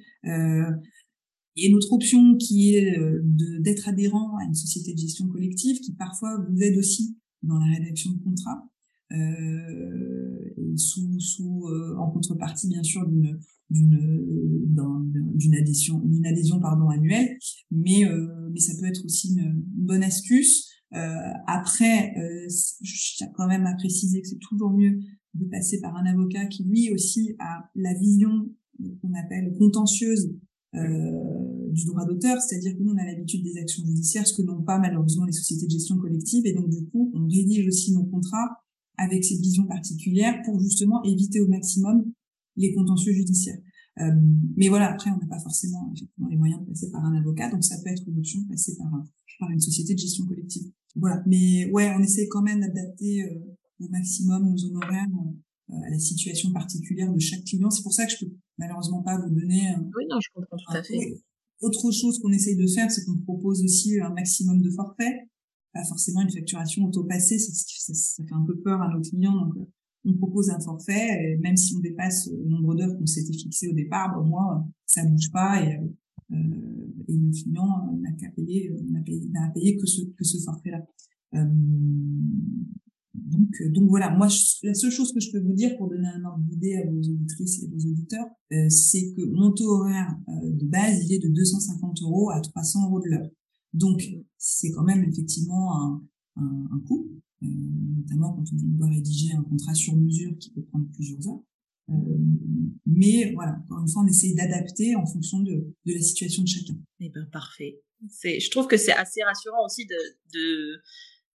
[1.57, 2.97] Euh, et une autre option qui est
[3.59, 7.75] d'être adhérent à une société de gestion collective qui parfois vous aide aussi dans la
[7.75, 8.69] rédaction de contrats.
[9.11, 11.67] Euh, sous, sous
[11.99, 13.37] en contrepartie bien sûr d'une
[13.69, 14.33] d'une
[15.35, 17.37] d'une adhésion d'une adhésion pardon annuelle
[17.71, 20.97] mais euh, mais ça peut être aussi une, bonne astuce euh,
[21.47, 22.47] après euh,
[22.81, 24.99] je tiens quand même à préciser que c'est toujours mieux
[25.33, 28.49] de passer par un avocat qui lui aussi a la vision
[29.01, 33.85] qu'on appelle contentieuse euh, du droit d'auteur, c'est-à-dire que nous on a l'habitude des actions
[33.85, 37.11] judiciaires, ce que n'ont pas malheureusement les sociétés de gestion collective, et donc du coup
[37.13, 38.63] on rédige aussi nos contrats
[38.97, 42.11] avec cette vision particulière pour justement éviter au maximum
[42.55, 43.59] les contentieux judiciaires.
[43.99, 44.11] Euh,
[44.57, 47.49] mais voilà, après, on n'a pas forcément effectivement les moyens de passer par un avocat,
[47.51, 48.89] donc ça peut être une option de passer par,
[49.39, 50.71] par une société de gestion collective.
[50.95, 55.07] Voilà, mais ouais, on essaie quand même d'adapter euh, au maximum nos honoraires
[55.69, 57.69] euh, à la situation particulière de chaque client.
[57.69, 59.75] C'est pour ça que je peux malheureusement pas vous donner.
[59.77, 61.21] oui, non, je comprends tout à fait.
[61.61, 65.15] Autre chose qu'on essaye de faire, c'est qu'on propose aussi un maximum de forfaits.
[65.73, 69.35] Pas forcément une facturation auto-passée, ça, ça, ça, fait un peu peur à nos clients,
[69.35, 69.67] donc
[70.05, 73.69] on propose un forfait, et même si on dépasse le nombre d'heures qu'on s'était fixé
[73.69, 75.79] au départ, ben, au moins ça bouge pas et,
[76.31, 76.35] euh,
[77.07, 80.85] et le client n'a qu'à payer, n'a payé, n'a payé que ce que ce forfait-là.
[81.35, 81.45] Euh,
[83.13, 84.27] donc, donc voilà, moi,
[84.63, 86.97] la seule chose que je peux vous dire pour donner un ordre d'idée à vos
[86.97, 88.25] auditrices et vos auditeurs,
[88.69, 92.99] c'est que mon taux horaire de base, il est de 250 euros à 300 euros
[92.99, 93.29] de l'heure.
[93.73, 94.03] Donc,
[94.37, 96.03] c'est quand même effectivement un,
[96.37, 97.09] un, un coût,
[97.41, 101.43] notamment quand on doit rédiger un contrat sur mesure qui peut prendre plusieurs heures.
[101.89, 101.93] Euh,
[102.85, 105.53] mais voilà, encore une fois, on essaye d'adapter en fonction de,
[105.85, 106.77] de la situation de chacun.
[106.99, 107.81] Eh ben parfait.
[108.23, 109.95] Je trouve que c'est assez rassurant aussi de,
[110.33, 110.81] de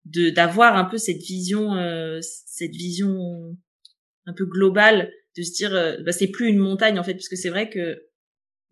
[0.09, 3.57] de d'avoir un peu cette vision euh, cette vision
[4.27, 7.29] un peu globale de se dire euh, bah, c'est plus une montagne en fait parce
[7.29, 8.03] que c'est vrai que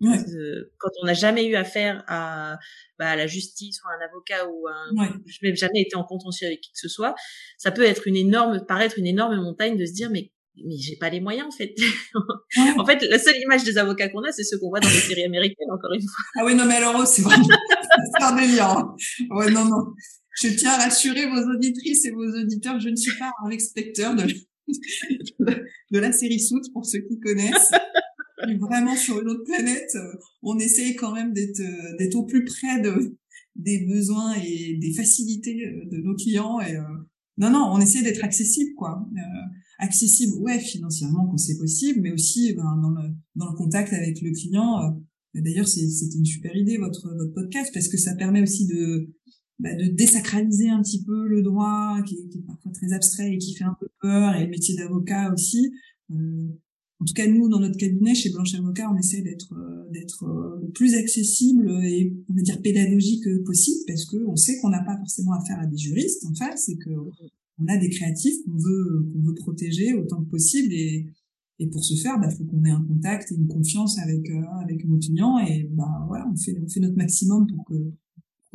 [0.00, 0.18] ouais.
[0.34, 2.58] euh, quand on n'a jamais eu affaire à,
[2.98, 5.10] bah, à la justice ou à un avocat ou un ouais.
[5.26, 7.14] je n'ai jamais été en contentieux avec qui que ce soit
[7.58, 10.32] ça peut être une énorme paraître une énorme montagne de se dire mais
[10.64, 11.74] mais j'ai pas les moyens en fait.
[12.78, 14.94] en fait, la seule image des avocats qu'on a, c'est ceux qu'on voit dans les
[14.94, 16.24] séries américaines, encore une fois.
[16.36, 17.44] Ah oui, non, mais alors, c'est vraiment
[18.18, 18.70] c'est un délire.
[18.70, 18.96] Hein.
[19.32, 19.92] Ouais, non, non.
[20.40, 24.14] Je tiens à rassurer vos auditrices et vos auditeurs, je ne suis pas un expecteur
[25.40, 27.72] de, la série Soot, pour ceux qui connaissent.
[28.60, 29.96] Vraiment sur une autre planète,
[30.42, 33.16] on essaye quand même d'être au plus près de
[33.56, 35.54] des besoins et des facilités
[35.90, 36.82] de nos clients et euh,
[37.38, 39.20] non non on essaie d'être accessible quoi euh,
[39.78, 44.20] accessible, ouais, financièrement quand c'est possible, mais aussi ben, dans, le, dans le contact avec
[44.22, 44.82] le client.
[44.82, 49.10] Euh, d'ailleurs, c'était une super idée votre votre podcast parce que ça permet aussi de
[49.58, 53.54] bah, de désacraliser un petit peu le droit qui est, parfois très abstrait et qui
[53.54, 55.72] fait un peu peur et le métier d'avocat aussi.
[56.10, 56.48] Euh,
[56.98, 60.24] en tout cas, nous, dans notre cabinet, chez Blanche Avocat, on essaie d'être euh, d'être
[60.62, 64.82] le plus accessible et on va dire pédagogique possible parce que on sait qu'on n'a
[64.82, 66.90] pas forcément affaire à des juristes en face et que
[67.58, 71.06] on a des créatifs qu'on veut qu'on veut protéger autant que possible et
[71.58, 74.42] et pour ce faire, bah, faut qu'on ait un contact et une confiance avec euh,
[74.62, 77.74] avec nos clients et bah voilà, on fait on fait notre maximum pour que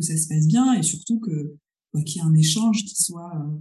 [0.01, 1.55] que ça se passe bien et surtout que
[1.93, 3.57] bah, qu'il y ait un échange qui soit euh,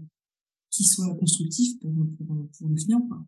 [0.70, 3.24] qui soit constructif pour pour, pour le client quoi.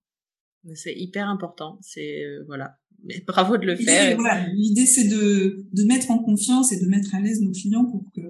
[0.74, 2.76] C'est hyper important, c'est euh, voilà.
[3.04, 4.18] Mais bravo de le faire.
[4.52, 8.10] L'idée c'est de de mettre en confiance et de mettre à l'aise nos clients pour
[8.12, 8.20] que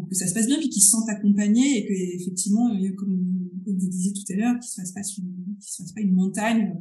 [0.00, 2.92] pour que ça se passe bien, puis qu'ils se sentent accompagnés et que effectivement, euh,
[2.96, 6.00] comme, comme vous disiez tout à l'heure, qu'il se fasse pas une, se fasse pas
[6.00, 6.74] une montagne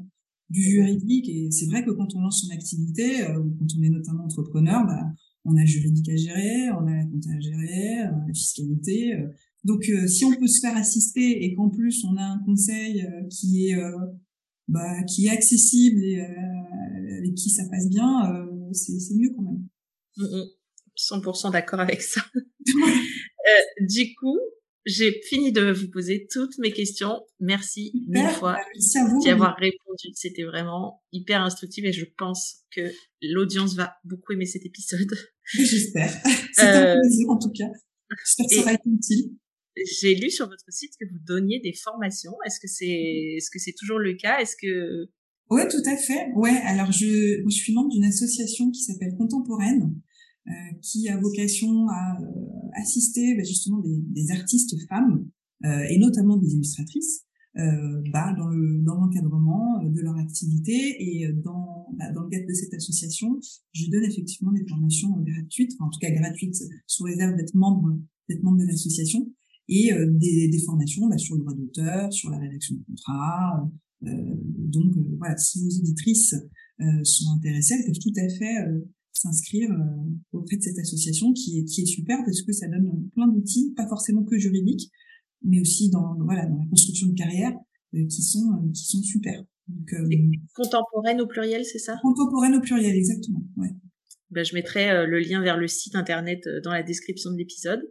[0.50, 1.28] du juridique.
[1.30, 4.26] Et c'est vrai que quand on lance son activité, euh, ou quand on est notamment
[4.26, 5.06] entrepreneur, bah,
[5.46, 9.14] on a juridique à gérer, on a la compta à gérer, euh, la fiscalité.
[9.14, 9.28] Euh.
[9.64, 13.68] Donc, si on peut se faire assister et qu'en plus on a un conseil qui
[13.68, 13.76] est
[14.70, 16.22] bah, qui est accessible et
[17.18, 19.68] avec qui ça passe bien, c'est mieux quand même.
[21.00, 22.22] 100% d'accord avec ça.
[22.36, 24.38] euh, du coup,
[24.90, 27.22] j'ai fini de vous poser toutes mes questions.
[27.40, 28.58] Merci mille fois
[29.22, 30.10] d'y avoir répondu.
[30.14, 35.12] C'était vraiment hyper instructif et je pense que l'audience va beaucoup aimer cet épisode.
[35.54, 36.12] J'espère.
[36.54, 37.70] C'est euh, un plaisir en tout cas.
[38.26, 39.36] J'espère que ça va être utile.
[40.00, 42.34] J'ai lu sur votre site que vous donniez des formations.
[42.46, 44.40] Est-ce que c'est, est-ce que c'est toujours le cas?
[44.40, 45.10] Est-ce que
[45.50, 46.28] Ouais, tout à fait.
[46.36, 50.09] Ouais, alors je, je suis membre d'une association qui s'appelle Contemporaine, euh,
[50.82, 55.26] qui a vocation à euh, assister bah, justement des, des, artistes femmes
[55.66, 57.26] euh, et notamment des illustratrices
[57.58, 62.48] euh, bah, dans le dans l'encadrement de leur activité et dans bah, dans le cadre
[62.48, 63.40] de cette association,
[63.74, 67.98] je donne effectivement des formations gratuites, enfin, en tout cas gratuites sous réserve d'être membre
[68.30, 69.28] d'être membre de l'association
[69.68, 73.70] et euh, des, des, formations bah, sur le droit d'auteur, sur la rédaction de contrats.
[74.04, 76.36] Euh, donc voilà, si vos auditrices
[77.04, 78.56] sont intéressées, elles peuvent tout à fait
[79.20, 83.10] s'inscrire euh, auprès de cette association qui est, qui est super parce que ça donne
[83.14, 84.92] plein d'outils, pas forcément que juridiques,
[85.44, 87.54] mais aussi dans, voilà, dans la construction de carrière
[87.96, 89.44] euh, qui sont, euh, qui sont super.
[89.68, 89.94] Donc,
[90.56, 91.98] contemporaine au pluriel, c'est ça?
[92.02, 93.44] Contemporaine au pluriel, exactement.
[93.56, 93.70] Ouais.
[94.32, 97.82] Ben, je mettrai le lien vers le site internet dans la description de l'épisode,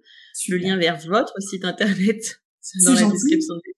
[0.49, 2.43] le lien vers votre site internet
[2.85, 3.78] dans la description de l'épisode.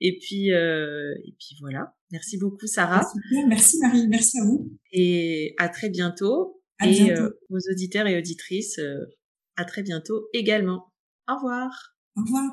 [0.00, 1.94] Et puis, euh, et puis voilà.
[2.10, 3.06] Merci beaucoup, Sarah.
[3.48, 4.06] Merci Marie.
[4.08, 4.70] Merci à vous.
[4.92, 6.62] Et à très bientôt.
[6.78, 7.22] À et bientôt.
[7.22, 9.06] Euh, aux auditeurs et auditrices, euh,
[9.56, 10.92] à très bientôt également.
[11.28, 11.94] Au revoir.
[12.16, 12.52] Au revoir.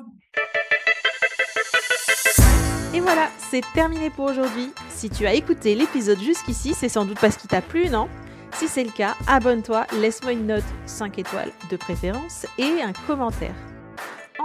[2.94, 4.68] Et voilà, c'est terminé pour aujourd'hui.
[4.88, 8.08] Si tu as écouté l'épisode jusqu'ici, c'est sans doute parce qu'il t'a plu, non?
[8.54, 13.73] Si c'est le cas, abonne-toi, laisse-moi une note 5 étoiles de préférence et un commentaire.